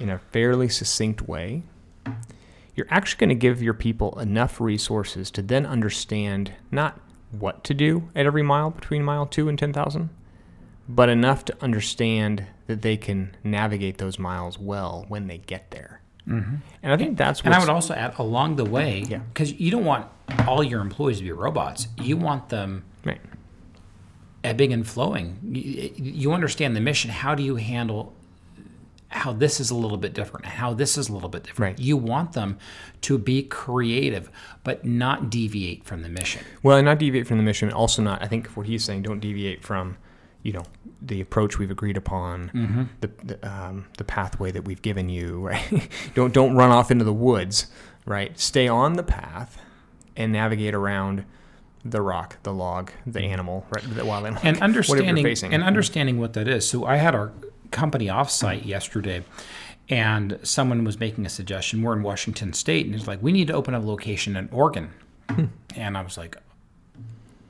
in 0.00 0.10
a 0.10 0.18
fairly 0.18 0.68
succinct 0.68 1.22
way, 1.22 1.62
you're 2.76 2.86
actually 2.90 3.18
going 3.18 3.30
to 3.30 3.34
give 3.34 3.62
your 3.62 3.74
people 3.74 4.18
enough 4.20 4.60
resources 4.60 5.30
to 5.32 5.42
then 5.42 5.66
understand 5.66 6.52
not 6.70 7.00
what 7.32 7.64
to 7.64 7.74
do 7.74 8.08
at 8.14 8.26
every 8.26 8.42
mile 8.42 8.70
between 8.70 9.02
mile 9.02 9.26
two 9.26 9.48
and 9.48 9.58
10,000, 9.58 10.10
but 10.88 11.08
enough 11.08 11.44
to 11.46 11.56
understand 11.62 12.46
that 12.66 12.82
they 12.82 12.96
can 12.96 13.34
navigate 13.42 13.98
those 13.98 14.18
miles 14.18 14.58
well 14.58 15.04
when 15.08 15.26
they 15.26 15.38
get 15.38 15.70
there. 15.70 16.00
Mm-hmm. 16.28 16.56
And 16.82 16.92
I 16.92 16.96
think 16.96 17.16
that's 17.16 17.40
what 17.40 17.46
And 17.46 17.54
I 17.54 17.60
would 17.60 17.68
also 17.68 17.94
add 17.94 18.18
along 18.18 18.56
the 18.56 18.64
way, 18.64 19.04
Yeah. 19.08 19.18
because 19.18 19.52
you 19.52 19.70
don't 19.70 19.84
want 19.84 20.06
all 20.46 20.62
your 20.62 20.80
employees 20.80 21.18
to 21.18 21.24
be 21.24 21.32
robots. 21.32 21.86
You 22.00 22.16
want 22.16 22.48
them 22.48 22.84
right. 23.04 23.20
ebbing 24.42 24.72
and 24.72 24.86
flowing. 24.86 25.38
You, 25.42 25.90
you 25.96 26.32
understand 26.32 26.74
the 26.74 26.80
mission. 26.80 27.10
How 27.10 27.34
do 27.36 27.42
you 27.44 27.56
handle 27.56 28.12
how 29.08 29.32
this 29.32 29.60
is 29.60 29.70
a 29.70 29.74
little 29.74 29.96
bit 29.96 30.12
different, 30.14 30.46
how 30.46 30.74
this 30.74 30.98
is 30.98 31.08
a 31.08 31.12
little 31.12 31.28
bit 31.28 31.44
different? 31.44 31.78
Right. 31.78 31.84
You 31.84 31.96
want 31.96 32.32
them 32.32 32.58
to 33.02 33.18
be 33.18 33.42
creative, 33.42 34.30
but 34.64 34.84
not 34.84 35.30
deviate 35.30 35.84
from 35.84 36.02
the 36.02 36.08
mission. 36.08 36.44
Well, 36.62 36.76
and 36.76 36.84
not 36.84 36.98
deviate 36.98 37.26
from 37.26 37.38
the 37.38 37.44
mission. 37.44 37.72
Also, 37.72 38.02
not. 38.02 38.22
I 38.22 38.26
think 38.26 38.48
what 38.48 38.66
he's 38.66 38.84
saying, 38.84 39.02
don't 39.02 39.20
deviate 39.20 39.62
from, 39.64 39.96
you 40.42 40.52
know, 40.52 40.64
the 41.00 41.20
approach 41.20 41.58
we've 41.58 41.70
agreed 41.70 41.96
upon, 41.96 42.90
the 43.00 43.10
the, 43.22 43.48
um, 43.48 43.86
the 43.98 44.04
pathway 44.04 44.50
that 44.50 44.64
we've 44.64 44.82
given 44.82 45.08
you. 45.08 45.40
Right. 45.46 45.88
don't 46.14 46.32
don't 46.34 46.54
run 46.56 46.70
off 46.70 46.90
into 46.90 47.04
the 47.04 47.12
woods. 47.12 47.66
Right. 48.04 48.38
Stay 48.38 48.66
on 48.68 48.94
the 48.94 49.02
path, 49.02 49.58
and 50.16 50.32
navigate 50.32 50.74
around 50.74 51.24
the 51.84 52.00
rock, 52.00 52.38
the 52.42 52.52
log, 52.52 52.90
the 53.06 53.20
animal, 53.20 53.64
right, 53.70 53.84
the 53.94 54.04
wild 54.04 54.26
animal, 54.26 54.42
and 54.44 54.60
understanding 54.62 55.26
and 55.52 55.62
understanding 55.62 56.18
what 56.18 56.32
that 56.32 56.48
is. 56.48 56.68
So 56.68 56.84
I 56.84 56.96
had 56.96 57.14
our 57.14 57.32
company 57.70 58.06
offsite 58.06 58.64
yesterday, 58.64 59.24
and 59.88 60.38
someone 60.42 60.84
was 60.84 60.98
making 60.98 61.26
a 61.26 61.28
suggestion. 61.28 61.82
We're 61.82 61.94
in 61.94 62.02
Washington 62.02 62.52
State, 62.52 62.86
and 62.86 62.94
it's 62.94 63.06
like 63.06 63.22
we 63.22 63.32
need 63.32 63.48
to 63.48 63.54
open 63.54 63.74
a 63.74 63.80
location 63.80 64.36
in 64.36 64.48
Oregon. 64.50 64.90
Hmm. 65.30 65.46
and 65.74 65.98
I 65.98 66.02
was 66.02 66.16
like, 66.16 66.36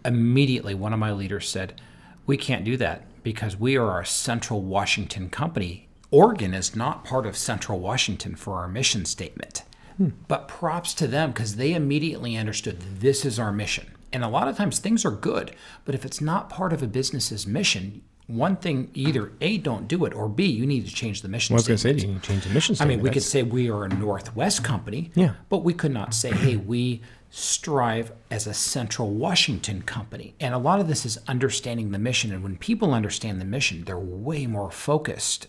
immediately, 0.05 0.75
one 0.75 0.93
of 0.93 0.99
my 0.99 1.13
leaders 1.13 1.49
said, 1.49 1.81
"We 2.27 2.37
can't 2.37 2.65
do 2.65 2.77
that 2.79 3.03
because 3.23 3.57
we 3.57 3.77
are 3.77 4.01
a 4.01 4.07
Central 4.07 4.63
Washington 4.63 5.29
company. 5.29 5.89
Oregon 6.11 6.55
is 6.55 6.77
not 6.77 7.05
part 7.05 7.27
of 7.27 7.37
Central 7.37 7.81
Washington 7.81 8.35
for 8.35 8.55
our 8.55 8.69
mission 8.69 9.05
statement." 9.05 9.63
Hmm. 9.97 10.11
But 10.29 10.49
props 10.49 10.95
to 10.95 11.07
them 11.07 11.31
because 11.31 11.57
they 11.57 11.73
immediately 11.73 12.37
understood 12.37 12.81
this 13.01 13.25
is 13.25 13.39
our 13.39 13.53
mission. 13.53 13.93
And 14.13 14.23
a 14.25 14.29
lot 14.29 14.49
of 14.49 14.57
times 14.57 14.79
things 14.79 15.05
are 15.05 15.11
good, 15.11 15.55
but 15.85 15.95
if 15.95 16.05
it's 16.05 16.21
not 16.21 16.49
part 16.49 16.73
of 16.73 16.83
a 16.83 16.87
business's 16.87 17.47
mission, 17.47 18.03
one 18.27 18.57
thing 18.57 18.91
either 18.95 19.33
A, 19.41 19.59
don't 19.59 19.87
do 19.87 20.05
it, 20.05 20.13
or 20.15 20.29
B, 20.29 20.45
you 20.47 20.67
need 20.67 20.87
to 20.87 20.93
change 20.95 21.23
the 21.23 21.29
mission 21.29 21.55
I 21.55 21.57
was 21.57 21.69
going 21.69 21.77
to 21.77 21.83
say, 21.83 21.91
you 21.91 22.09
need 22.13 22.23
to 22.23 22.29
change 22.29 22.45
the 22.45 22.51
mission 22.51 22.75
statement. 22.75 22.93
I 22.93 22.97
mean, 22.97 23.03
we 23.05 23.11
could 23.11 23.23
say 23.23 23.43
we 23.43 23.71
are 23.71 23.85
a 23.85 23.89
Northwest 23.89 24.65
company, 24.65 25.11
Yeah. 25.15 25.35
but 25.49 25.59
we 25.59 25.73
could 25.73 25.93
not 25.93 26.13
say, 26.13 26.33
hey, 26.33 26.57
we 26.57 27.03
strive 27.31 28.13
as 28.31 28.47
a 28.47 28.55
Central 28.55 29.11
Washington 29.11 29.83
company. 29.83 30.35
And 30.41 30.55
a 30.55 30.59
lot 30.59 30.81
of 30.81 30.89
this 30.89 31.05
is 31.07 31.19
understanding 31.29 31.91
the 31.93 31.99
mission. 31.99 32.33
And 32.33 32.43
when 32.43 32.57
people 32.57 32.95
understand 32.95 33.41
the 33.41 33.45
mission, 33.45 33.85
they're 33.85 33.99
way 33.99 34.47
more 34.47 34.71
focused, 34.71 35.47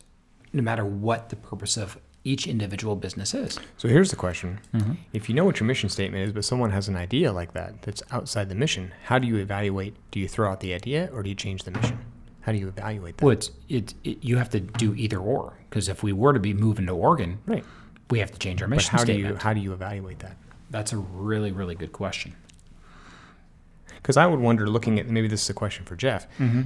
no 0.53 0.61
matter 0.61 0.85
what 0.85 1.29
the 1.29 1.35
purpose 1.35 1.77
of 1.77 1.97
each 2.23 2.45
individual 2.45 2.95
business 2.95 3.33
is. 3.33 3.57
So 3.77 3.87
here's 3.87 4.09
the 4.09 4.17
question: 4.17 4.59
Mm-hmm. 4.73 4.93
If 5.13 5.29
you 5.29 5.35
know 5.35 5.45
what 5.45 5.59
your 5.61 5.67
mission 5.67 5.87
statement 5.87 6.25
is, 6.25 6.33
but 6.33 6.43
someone 6.43 6.71
has 6.71 6.89
an 6.89 6.97
idea 6.97 7.31
like 7.31 7.53
that 7.53 7.81
that's 7.83 8.03
outside 8.11 8.49
the 8.49 8.55
mission, 8.55 8.91
how 9.05 9.17
do 9.17 9.27
you 9.27 9.37
evaluate? 9.37 9.95
Do 10.11 10.19
you 10.19 10.27
throw 10.27 10.51
out 10.51 10.59
the 10.59 10.73
idea, 10.73 11.09
or 11.13 11.23
do 11.23 11.29
you 11.29 11.35
change 11.35 11.63
the 11.63 11.71
mission? 11.71 11.97
How 12.47 12.53
do 12.53 12.59
you 12.59 12.69
evaluate 12.69 13.17
that? 13.17 13.25
Well, 13.25 13.33
it's, 13.33 13.51
it, 13.67 13.93
it, 14.05 14.23
you 14.23 14.37
have 14.37 14.49
to 14.51 14.61
do 14.61 14.95
either 14.95 15.19
or. 15.19 15.53
Because 15.69 15.89
if 15.89 16.01
we 16.01 16.13
were 16.13 16.31
to 16.31 16.39
be 16.39 16.53
moving 16.53 16.85
to 16.85 16.93
Oregon, 16.93 17.39
Right. 17.45 17.65
we 18.09 18.19
have 18.19 18.31
to 18.31 18.39
change 18.39 18.61
our 18.61 18.69
But 18.69 18.75
mission 18.77 18.91
how 18.93 18.99
do 19.03 19.11
statement. 19.11 19.35
you 19.35 19.39
how 19.41 19.51
do 19.53 19.59
you 19.59 19.73
evaluate 19.73 20.19
that? 20.19 20.37
That's 20.69 20.93
a 20.93 20.97
really, 20.97 21.51
really 21.51 21.75
good 21.75 21.91
question. 21.91 22.35
Because 23.97 24.15
I 24.15 24.25
would 24.25 24.39
wonder, 24.39 24.65
looking 24.69 24.97
at 24.97 25.09
maybe 25.09 25.27
this 25.27 25.43
is 25.43 25.49
a 25.49 25.53
question 25.53 25.83
for 25.83 25.97
Jeff, 25.97 26.25
Mm-hmm. 26.39 26.61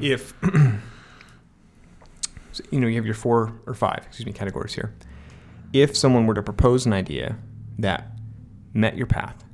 if 0.00 0.34
so, 2.52 2.64
you 2.72 2.80
know 2.80 2.88
you 2.88 2.96
have 2.96 3.06
your 3.06 3.14
four 3.14 3.52
or 3.66 3.74
five, 3.74 4.04
excuse 4.06 4.26
me, 4.26 4.32
categories 4.32 4.74
here. 4.74 4.92
If 5.72 5.96
someone 5.96 6.26
were 6.26 6.34
to 6.34 6.42
propose 6.42 6.86
an 6.86 6.92
idea 6.92 7.36
that 7.78 8.08
met 8.74 8.96
your 8.96 9.06
path, 9.06 9.44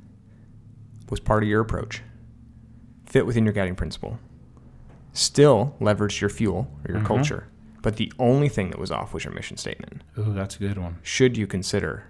was 1.11 1.19
part 1.19 1.43
of 1.43 1.49
your 1.49 1.61
approach, 1.61 2.01
fit 3.05 3.27
within 3.27 3.43
your 3.43 3.53
guiding 3.53 3.75
principle, 3.75 4.17
still 5.15 5.75
leveraged 5.81 6.21
your 6.21 6.29
fuel 6.29 6.57
or 6.59 6.65
Mm-hmm. 6.65 6.93
your 6.97 7.03
culture, 7.05 7.47
but 7.81 7.95
the 7.97 8.11
only 8.19 8.49
thing 8.49 8.69
that 8.69 8.77
was 8.79 8.91
off 8.91 9.13
was 9.13 9.23
your 9.23 9.33
mission 9.33 9.57
statement, 9.57 10.03
Ooh, 10.19 10.33
that's 10.33 10.55
a 10.57 10.59
good 10.59 10.77
one. 10.77 10.97
should 11.01 11.35
you 11.37 11.47
consider 11.47 12.03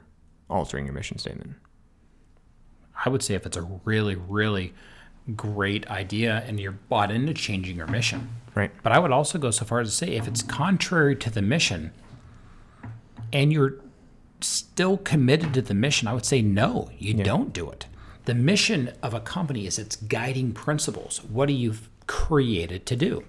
altering 0.50 0.86
your 0.86 0.94
mission 0.94 1.18
statement? 1.18 1.56
I 3.06 3.10
would 3.10 3.22
say 3.24 3.34
if 3.36 3.46
it's 3.46 3.58
a 3.58 3.62
really, 3.86 4.15
really 4.15 4.74
great 5.36 5.88
idea 5.89 6.44
and 6.48 6.60
you're 6.60 6.72
bought 6.89 7.12
into 7.12 7.34
changing 7.34 7.76
your 7.78 7.88
mission. 7.88 8.30
Right. 8.54 8.72
But 8.84 8.91
I 8.94 9.00
would 9.00 9.12
also 9.12 9.38
go 9.38 9.52
so 9.52 9.65
far 9.65 9.80
as 9.82 9.89
to 9.89 9.96
say 9.96 10.12
if 10.15 10.28
it's 10.28 10.41
contrary 10.41 11.15
to 11.18 11.30
the 11.30 11.41
mission 11.41 11.91
and 13.34 13.52
you're 13.52 13.76
still 14.41 14.98
committed 14.98 15.54
to 15.56 15.62
the 15.62 15.74
mission, 15.74 16.08
I 16.08 16.13
would 16.13 16.26
say 16.26 16.41
no, 16.41 16.89
you 16.98 17.13
don't 17.15 17.52
do 17.54 17.70
it. 17.70 17.88
The 18.26 18.36
mission 18.36 18.94
of 19.04 19.13
a 19.13 19.20
company 19.20 19.65
is 19.68 19.78
its 19.78 19.96
guiding 19.98 20.54
principles. 20.54 21.24
What 21.24 21.48
do 21.48 21.54
you 21.54 21.74
created 22.08 22.86
to 22.88 22.96
do? 22.96 23.24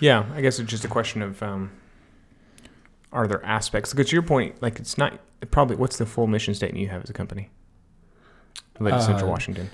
Yeah, 0.00 0.26
I 0.34 0.40
guess 0.40 0.58
it's 0.58 0.70
just 0.70 0.84
a 0.84 0.88
question 0.88 1.22
of 1.22 1.42
um, 1.42 1.70
are 3.12 3.26
there 3.26 3.44
aspects? 3.44 3.92
Because 3.92 4.08
to 4.10 4.16
your 4.16 4.22
point, 4.22 4.60
like 4.62 4.78
it's 4.78 4.98
not 4.98 5.18
probably 5.50 5.76
what's 5.76 5.98
the 5.98 6.06
full 6.06 6.26
mission 6.26 6.54
statement 6.54 6.80
you 6.82 6.88
have 6.88 7.02
as 7.02 7.10
a 7.10 7.12
company? 7.12 7.50
Like 8.80 9.00
Central 9.02 9.30
Washington. 9.30 9.70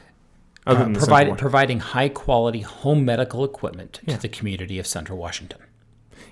Other 0.67 0.85
Uh, 0.85 0.93
providing, 0.93 1.37
providing 1.37 1.81
high 1.81 2.11
quality 2.11 2.61
home 2.61 3.05
medical 3.05 3.43
equipment 3.43 4.01
Yeah. 4.05 4.17
to 4.17 4.23
the 4.23 4.29
community 4.29 4.79
of 4.79 4.87
Central 4.87 5.17
Washington. 5.17 5.61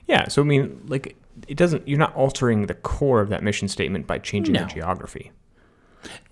Yeah, 0.07 0.29
so 0.29 0.43
I 0.43 0.45
mean, 0.45 0.83
like 0.89 1.17
it 1.49 1.57
doesn't. 1.57 1.89
You're 1.89 1.99
not 1.99 2.15
altering 2.15 2.67
the 2.67 2.75
core 2.75 3.21
of 3.23 3.31
that 3.31 3.43
mission 3.43 3.69
statement 3.69 4.07
by 4.07 4.19
changing 4.19 4.53
No. 4.55 4.65
the 4.65 4.67
geography. 4.75 5.33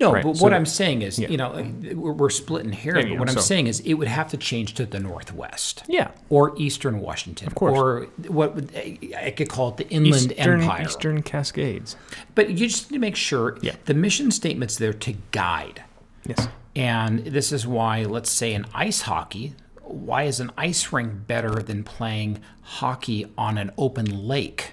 No, 0.00 0.12
Right, 0.12 0.22
but 0.24 0.36
so 0.36 0.42
what 0.42 0.50
the- 0.50 0.56
I'm 0.56 0.66
saying 0.66 1.02
is, 1.02 1.18
yeah. 1.18 1.28
you 1.28 1.36
know, 1.36 1.50
we're, 1.94 2.12
we're 2.12 2.30
splitting 2.30 2.72
hairs. 2.72 3.04
Yeah, 3.04 3.10
but 3.10 3.18
what 3.20 3.30
I'm 3.30 3.38
saying 3.38 3.66
is, 3.66 3.80
it 3.80 3.94
would 3.94 4.08
have 4.08 4.28
to 4.30 4.36
change 4.36 4.74
to 4.74 4.86
the 4.86 5.00
northwest. 5.00 5.82
Yeah. 5.88 6.10
Or 6.28 6.54
eastern 6.56 7.00
Washington. 7.00 7.46
Of 7.48 7.54
course. 7.54 7.78
Or 7.78 8.06
what 8.28 8.54
would, 8.54 8.74
I 9.16 9.30
could 9.30 9.48
call 9.48 9.68
it 9.70 9.76
the 9.78 9.88
Inland 9.88 10.32
Eastern, 10.32 10.60
Empire. 10.60 10.82
Eastern 10.82 11.22
Cascades. 11.22 11.96
But 12.34 12.50
you 12.50 12.68
just 12.68 12.90
need 12.90 12.96
to 12.96 13.00
make 13.00 13.16
sure 13.16 13.58
Yeah. 13.62 13.76
the 13.86 13.94
mission 13.94 14.30
statement's 14.30 14.76
there 14.76 14.92
to 14.92 15.14
guide. 15.30 15.82
Yes. 16.26 16.48
And 16.76 17.20
this 17.26 17.52
is 17.52 17.66
why, 17.66 18.02
let's 18.04 18.30
say, 18.30 18.52
in 18.54 18.66
ice 18.74 19.02
hockey, 19.02 19.54
why 19.82 20.24
is 20.24 20.40
an 20.40 20.50
ice 20.56 20.92
rink 20.92 21.26
better 21.26 21.62
than 21.62 21.84
playing 21.84 22.40
hockey 22.62 23.26
on 23.38 23.58
an 23.58 23.70
open 23.78 24.26
lake? 24.26 24.72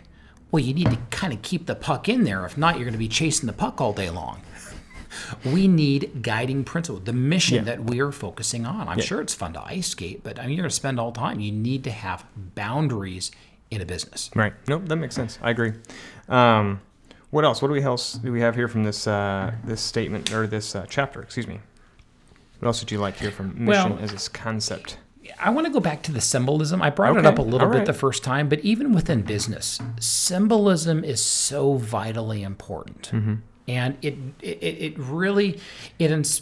Well, 0.49 0.63
you 0.63 0.73
need 0.73 0.89
to 0.89 0.97
kind 1.11 1.31
of 1.31 1.41
keep 1.41 1.65
the 1.65 1.75
puck 1.75 2.09
in 2.09 2.23
there. 2.23 2.45
If 2.45 2.57
not, 2.57 2.75
you're 2.75 2.85
going 2.85 2.93
to 2.93 2.97
be 2.99 3.07
chasing 3.07 3.47
the 3.47 3.53
puck 3.53 3.79
all 3.79 3.93
day 3.93 4.09
long. 4.09 4.41
We 5.45 5.67
need 5.67 6.21
guiding 6.21 6.63
principle, 6.63 6.99
the 7.01 7.13
mission 7.13 7.65
that 7.65 7.83
we 7.85 7.99
are 7.99 8.11
focusing 8.11 8.65
on. 8.65 8.87
I'm 8.87 8.99
sure 8.99 9.21
it's 9.21 9.33
fun 9.33 9.53
to 9.53 9.63
ice 9.63 9.87
skate, 9.89 10.23
but 10.23 10.39
I 10.39 10.43
mean, 10.43 10.51
you're 10.51 10.63
going 10.63 10.69
to 10.69 10.75
spend 10.75 10.99
all 10.99 11.11
time. 11.11 11.39
You 11.39 11.51
need 11.51 11.83
to 11.85 11.91
have 11.91 12.25
boundaries 12.35 13.31
in 13.69 13.81
a 13.81 13.85
business. 13.85 14.29
Right. 14.35 14.53
Nope, 14.67 14.83
that 14.85 14.95
makes 14.97 15.15
sense. 15.15 15.39
I 15.41 15.49
agree. 15.51 15.73
Um, 16.29 16.81
what 17.29 17.45
else? 17.45 17.61
What 17.61 17.69
do 17.69 17.73
we 17.73 17.81
else 17.81 18.13
do 18.13 18.31
we 18.31 18.41
have 18.41 18.55
here 18.55 18.67
from 18.67 18.83
this 18.83 19.07
uh, 19.07 19.53
this 19.63 19.81
statement 19.81 20.33
or 20.33 20.47
this 20.47 20.75
uh, 20.75 20.85
chapter? 20.89 21.21
Excuse 21.21 21.47
me. 21.47 21.59
What 22.59 22.67
else 22.67 22.79
did 22.79 22.91
you 22.91 22.99
like 22.99 23.17
here 23.17 23.31
from 23.31 23.65
mission 23.65 23.91
Well- 23.95 23.99
as 23.99 24.11
this 24.11 24.27
concept? 24.27 24.97
I 25.39 25.49
want 25.51 25.65
to 25.65 25.71
go 25.73 25.79
back 25.79 26.01
to 26.03 26.11
the 26.11 26.19
symbolism. 26.19 26.81
I 26.81 26.89
brought 26.89 27.15
it 27.15 27.25
up 27.25 27.37
a 27.39 27.41
little 27.41 27.67
all 27.67 27.73
bit 27.73 27.85
the 27.85 27.93
first 27.93 28.23
time, 28.23 28.49
but 28.49 28.59
even 28.61 28.91
within 28.91 29.21
business, 29.21 29.79
symbolism 29.99 31.03
is 31.03 31.21
so 31.23 31.75
vitally 31.75 32.43
important, 32.43 33.09
Mm-hmm. 33.13 33.35
And 33.77 33.97
it, 34.01 34.15
it 34.41 34.57
it 34.87 34.93
really 34.99 35.59
it 35.99 36.11
ins- 36.11 36.41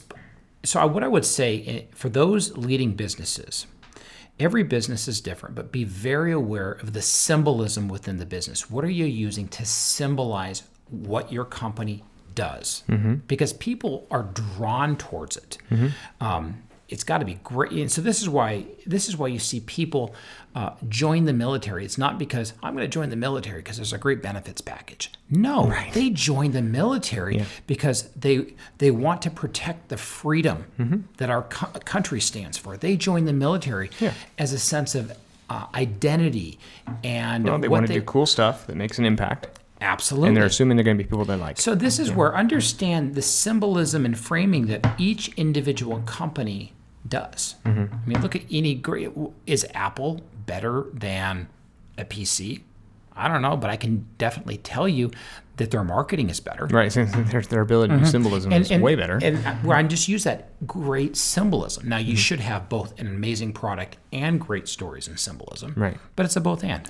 so 0.64 0.80
I- 0.80 0.86
what 0.86 1.04
I 1.04 1.08
would 1.08 1.26
say 1.26 1.64
eh, 1.66 1.82
for 1.96 2.10
those 2.10 2.56
leading 2.58 2.94
businesses. 2.96 3.66
Every 4.48 4.64
business 4.64 5.08
is 5.10 5.20
different, 5.20 5.54
but 5.56 5.70
be 5.70 5.84
very 5.84 6.32
aware 6.32 6.72
of 6.84 6.94
the 6.94 7.02
symbolism 7.02 7.90
within 7.90 8.18
the 8.20 8.26
business. 8.26 8.70
What 8.72 8.86
are 8.86 8.90
you 9.02 9.04
using 9.28 9.50
to 9.50 9.66
symbolize 9.66 10.64
what 10.90 11.30
your 11.34 11.44
company 11.44 12.04
does? 12.36 12.84
Because 13.28 13.52
people 13.52 14.08
are 14.10 14.24
drawn 14.24 14.96
towards 14.96 15.36
it. 15.36 15.58
Um, 16.22 16.64
it's 16.90 17.04
got 17.04 17.20
to 17.20 17.26
be 17.26 17.36
great. 17.44 17.72
And 17.72 17.92
so 17.92 18.02
this 18.02 18.22
is 18.22 18.28
why 18.28 18.66
this 18.86 19.08
is 19.08 19.16
why 19.16 19.28
you 19.28 19.40
see 19.40 19.60
people 19.62 20.14
uh, 20.56 20.72
join 20.90 21.26
the 21.26 21.34
military. 21.34 21.86
It's 21.86 21.98
not 21.98 22.18
because 22.18 22.54
I'm 22.64 22.74
going 22.76 22.84
to 22.84 22.90
join 22.92 23.10
the 23.10 23.16
military 23.16 23.60
because 23.60 23.78
there's 23.78 23.94
a 23.94 23.98
great 24.00 24.22
benefits 24.24 24.60
package. 24.62 25.12
No, 25.30 25.72
they 25.94 26.10
join 26.10 26.52
the 26.52 26.62
military 26.64 27.46
because 27.68 28.10
they 28.14 28.54
they 28.80 28.90
want 28.92 29.22
to 29.22 29.30
protect 29.32 29.90
the 29.90 29.98
freedom 29.98 31.08
that 31.18 31.30
our 31.30 31.44
co- 31.44 31.68
country 31.86 32.20
stands 32.20 32.58
for. 32.58 32.76
They 32.78 32.98
join 32.98 33.26
the 33.26 33.34
military 33.34 33.92
Yeah. 34.00 34.14
as 34.38 34.52
a 34.54 34.60
sense 34.60 34.96
of 34.96 35.12
uh, 35.50 35.66
identity 35.76 36.60
and 37.04 37.46
Well, 37.46 37.58
they 37.60 37.68
want 37.68 37.88
to 37.88 37.94
do 37.94 38.02
cool 38.02 38.26
stuff 38.26 38.68
that 38.68 38.76
makes 38.76 39.00
an 39.00 39.06
impact, 39.06 39.48
absolutely 39.82 40.28
and 40.30 40.38
they're 40.38 40.46
assuming 40.46 40.78
they're 40.78 40.84
going 40.84 40.98
to 40.98 41.04
be 41.04 41.08
people 41.10 41.26
they 41.26 41.36
like. 41.36 41.60
so 41.60 41.74
this 41.74 41.98
is 42.00 42.12
where 42.12 42.36
understand 42.36 43.16
the 43.16 43.22
symbolism 43.22 44.06
and 44.06 44.18
framing 44.18 44.68
that 44.68 44.86
each 45.00 45.30
individual 45.38 46.00
company 46.06 46.74
does. 47.08 47.56
Mm-hmm. 47.66 47.94
I 47.94 48.08
mean, 48.08 48.22
look 48.22 48.36
at 48.36 48.44
any 48.52 48.76
great. 48.76 49.12
Is 49.46 49.66
Apple 49.74 50.22
better 50.46 50.86
than 50.94 51.48
a 51.98 52.06
PC? 52.06 52.62
I 53.16 53.28
don't 53.28 53.42
know, 53.42 53.58
but 53.58 53.70
I 53.70 53.76
can 53.76 54.08
definitely 54.18 54.58
tell 54.58 54.88
you 54.88 55.12
that 55.58 55.72
their 55.72 55.84
marketing 55.84 56.30
is 56.30 56.40
better. 56.40 56.68
Right. 56.68 56.90
So 56.90 57.04
their, 57.04 57.42
their 57.42 57.62
ability 57.62 57.94
to 57.94 58.00
do 58.00 58.06
symbolism 58.06 58.54
is 58.54 58.72
way 58.72 58.96
better. 58.96 59.20
Mm-hmm. 59.20 59.46
And 59.46 59.64
where 59.64 59.76
I 59.76 59.84
just 59.84 60.08
use 60.08 60.24
that 60.24 60.52
great 60.66 61.18
symbolism. 61.18 61.90
Now 61.90 61.98
Mm-hmm. 61.98 62.10
you 62.10 62.16
should 62.16 62.40
have 62.40 62.70
both 62.70 62.98
an 62.98 63.08
amazing 63.08 63.52
product 63.52 63.98
and 64.14 64.40
great 64.40 64.70
stories 64.70 65.08
and 65.08 65.20
symbolism. 65.20 65.74
Right. 65.76 65.98
But 66.16 66.28
it's 66.28 66.38
a 66.38 66.42
both 66.42 66.64
and. 66.64 66.88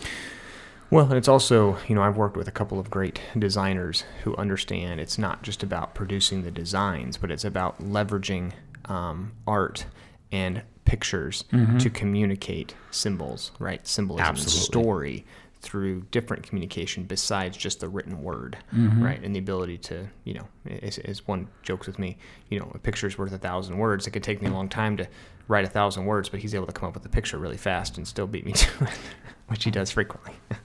Well, 0.91 1.06
and 1.06 1.15
it's 1.15 1.28
also, 1.28 1.78
you 1.88 1.95
know, 1.95 2.02
I've 2.04 2.17
worked 2.17 2.38
with 2.38 2.48
a 2.48 2.52
couple 2.52 2.80
of 2.80 2.89
great 2.91 3.22
designers 3.38 4.04
who 4.24 4.36
understand 4.38 5.00
it's 5.00 5.17
not 5.17 5.41
just 5.43 5.63
about 5.63 5.95
producing 5.95 6.43
the 6.43 6.52
designs, 6.52 7.17
but 7.17 7.32
it's 7.32 7.45
about 7.45 7.80
leveraging 7.80 8.52
um, 8.89 9.32
art 9.47 9.86
and 10.32 10.62
pictures 10.86 11.45
to 11.80 11.89
communicate 11.89 12.73
symbols, 12.91 13.52
right? 13.60 13.86
Symbolism 13.88 14.25
story 14.63 15.25
through 15.62 16.02
different 16.12 16.41
communication 16.43 17.04
besides 17.04 17.58
just 17.58 17.82
the 17.82 17.89
written 17.89 18.23
word, 18.23 18.58
right? 19.04 19.21
And 19.21 19.36
the 19.36 19.39
ability 19.39 19.78
to, 19.80 20.08
you 20.23 20.34
know, 20.36 20.47
as, 20.82 20.97
as 20.99 21.28
one 21.28 21.47
jokes 21.63 21.86
with 21.86 21.99
me, 21.99 22.17
you 22.49 22.60
know, 22.60 22.71
a 22.73 22.80
picture's 22.80 23.17
worth 23.17 23.34
a 23.34 23.38
thousand 23.38 23.78
words. 23.78 24.08
It 24.08 24.12
could 24.12 24.23
take 24.23 24.41
me 24.41 24.47
a 24.47 24.54
long 24.54 24.69
time 24.69 24.95
to 24.97 25.08
write 25.49 25.65
a 25.65 25.69
thousand 25.69 26.06
words, 26.06 26.30
but 26.30 26.39
he's 26.39 26.56
able 26.56 26.65
to 26.67 26.71
come 26.71 26.88
up 26.88 26.93
with 26.95 27.06
a 27.06 27.10
picture 27.10 27.38
really 27.38 27.58
fast 27.58 27.97
and 27.97 28.08
still 28.08 28.25
beat 28.28 28.45
me 28.45 28.54
to 28.54 28.84
it, 28.86 28.89
which 29.49 29.63
he 29.65 29.71
does 29.71 29.91
frequently. 29.91 30.34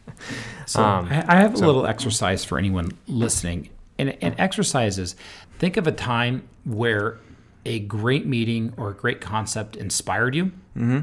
So 0.66 0.82
Um, 0.82 1.06
I, 1.10 1.36
have 1.36 1.54
a 1.54 1.58
little 1.58 1.86
exercise 1.86 2.44
for 2.44 2.56
anyone 2.56 2.92
listening. 3.08 3.68
And, 3.98 4.16
and 4.22 4.34
exercises, 4.38 5.16
think 5.58 5.76
of 5.76 5.86
a 5.86 5.92
time 5.92 6.48
where 6.64 7.18
a 7.66 7.78
great 7.80 8.26
meeting 8.26 8.72
or 8.76 8.90
a 8.90 8.94
great 8.94 9.20
concept 9.20 9.76
inspired 9.76 10.34
you. 10.34 10.46
Mm-hmm. 10.76 11.00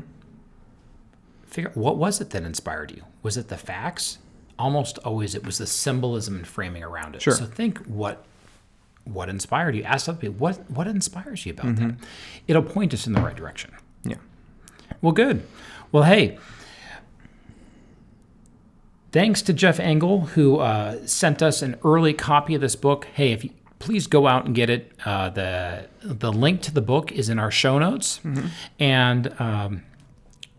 Figure 1.45 1.71
what 1.73 1.97
was 1.97 2.21
it 2.21 2.29
that 2.31 2.43
inspired 2.43 2.91
you? 2.91 3.03
Was 3.23 3.37
it 3.37 3.47
the 3.49 3.57
facts? 3.57 4.19
Almost 4.59 4.97
always 4.99 5.35
it 5.35 5.45
was 5.45 5.57
the 5.57 5.67
symbolism 5.67 6.35
and 6.35 6.47
framing 6.47 6.83
around 6.83 7.15
it. 7.15 7.21
Sure. 7.21 7.33
So 7.33 7.45
think 7.45 7.79
what 7.85 8.25
what 9.03 9.27
inspired 9.29 9.75
you. 9.75 9.83
Ask 9.83 10.07
other 10.07 10.17
people 10.19 10.35
what 10.37 10.69
what 10.69 10.87
inspires 10.87 11.45
you 11.45 11.53
about 11.53 11.65
Mm-hmm. 11.67 11.87
that. 11.87 11.95
It'll 12.47 12.61
point 12.63 12.93
us 12.93 13.07
in 13.07 13.13
the 13.13 13.21
right 13.21 13.35
direction. 13.35 13.71
Yeah. 14.03 14.17
Well, 15.01 15.13
good. 15.13 15.45
Well, 15.91 16.03
hey, 16.03 16.37
thanks 19.11 19.41
to 19.43 19.53
Jeff 19.53 19.79
Engle 19.79 20.21
who 20.21 20.59
uh, 20.59 21.05
sent 21.05 21.41
us 21.41 21.61
an 21.61 21.75
early 21.83 22.13
copy 22.13 22.55
of 22.55 22.61
this 22.61 22.75
book. 22.75 23.05
Hey, 23.13 23.31
if 23.31 23.43
you 23.43 23.49
please 23.81 24.07
go 24.07 24.27
out 24.27 24.45
and 24.45 24.55
get 24.55 24.69
it. 24.69 24.91
Uh, 25.03 25.29
the 25.29 25.87
the 26.03 26.31
link 26.31 26.61
to 26.61 26.73
the 26.73 26.81
book 26.81 27.11
is 27.11 27.27
in 27.29 27.37
our 27.39 27.51
show 27.51 27.77
notes, 27.79 28.19
and 28.79 29.27
um, 29.41 29.83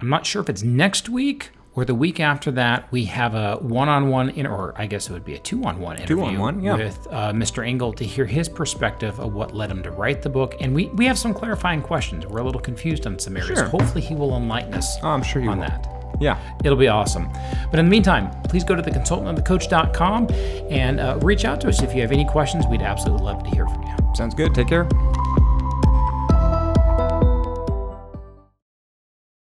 I'm 0.01 0.09
not 0.11 0.27
sure 0.27 0.43
if 0.43 0.49
it's 0.49 0.63
next 0.63 1.09
week 1.09 1.51
or 1.75 1.85
the 1.87 1.95
week 1.95 2.21
after 2.21 2.51
that. 2.51 2.91
We 2.93 3.05
have 3.07 3.35
a 3.35 3.57
one-on-one, 3.57 4.31
in, 4.31 4.47
or 4.47 4.75
I 4.77 4.87
guess 4.87 5.09
it 5.09 5.13
would 5.13 5.25
be 5.25 5.35
a 5.35 5.39
two-on-one 5.39 5.97
interview 5.97 6.17
Two-on-one, 6.17 6.63
yeah. 6.63 6.77
with 6.77 7.07
uh, 7.11 7.33
Mr. 7.33 7.67
Engle 7.67 7.95
to 7.95 8.05
hear 8.05 8.27
his 8.27 8.47
perspective 8.49 9.19
of 9.19 9.33
what 9.33 9.55
led 9.55 9.71
him 9.71 9.83
to 9.85 9.91
write 9.91 10.21
the 10.21 10.29
book. 10.29 10.55
And 10.61 10.75
we 10.75 10.89
we 10.89 11.07
have 11.07 11.19
some 11.19 11.33
clarifying 11.33 11.81
questions. 11.81 12.27
We're 12.27 12.41
a 12.41 12.45
little 12.45 12.61
confused 12.61 13.07
on 13.07 13.19
some 13.19 13.37
areas. 13.37 13.59
Sure. 13.59 13.69
Hopefully, 13.69 14.03
he 14.03 14.15
will 14.15 14.37
enlighten 14.37 14.75
us 14.75 14.97
Oh, 15.03 15.09
I'm 15.09 15.23
sure 15.23 15.41
you 15.41 15.49
on 15.51 15.61
will. 15.61 15.69
that. 15.69 15.89
Yeah. 16.23 16.39
It'll 16.65 16.79
be 16.79 16.89
awesome. 16.89 17.29
But 17.71 17.79
in 17.79 17.87
the 17.87 17.91
meantime, 17.91 18.31
please 18.45 18.65
go 18.65 18.75
to 18.75 18.83
theconsultantandthecoach.com 18.83 20.29
and 20.71 21.01
uh, 21.01 21.19
reach 21.23 21.45
out 21.45 21.61
to 21.63 21.69
us 21.69 21.83
if 21.83 21.95
you 21.95 22.01
have 22.03 22.13
any 22.13 22.25
questions. 22.25 22.67
We'd 22.67 22.83
absolutely 22.83 23.25
love 23.25 23.43
to 23.45 23.51
hear 23.51 23.67
from 23.67 23.83
you. 23.83 23.97
Sounds 24.15 24.35
good. 24.35 24.55
Take 24.55 24.69
care. 24.69 24.89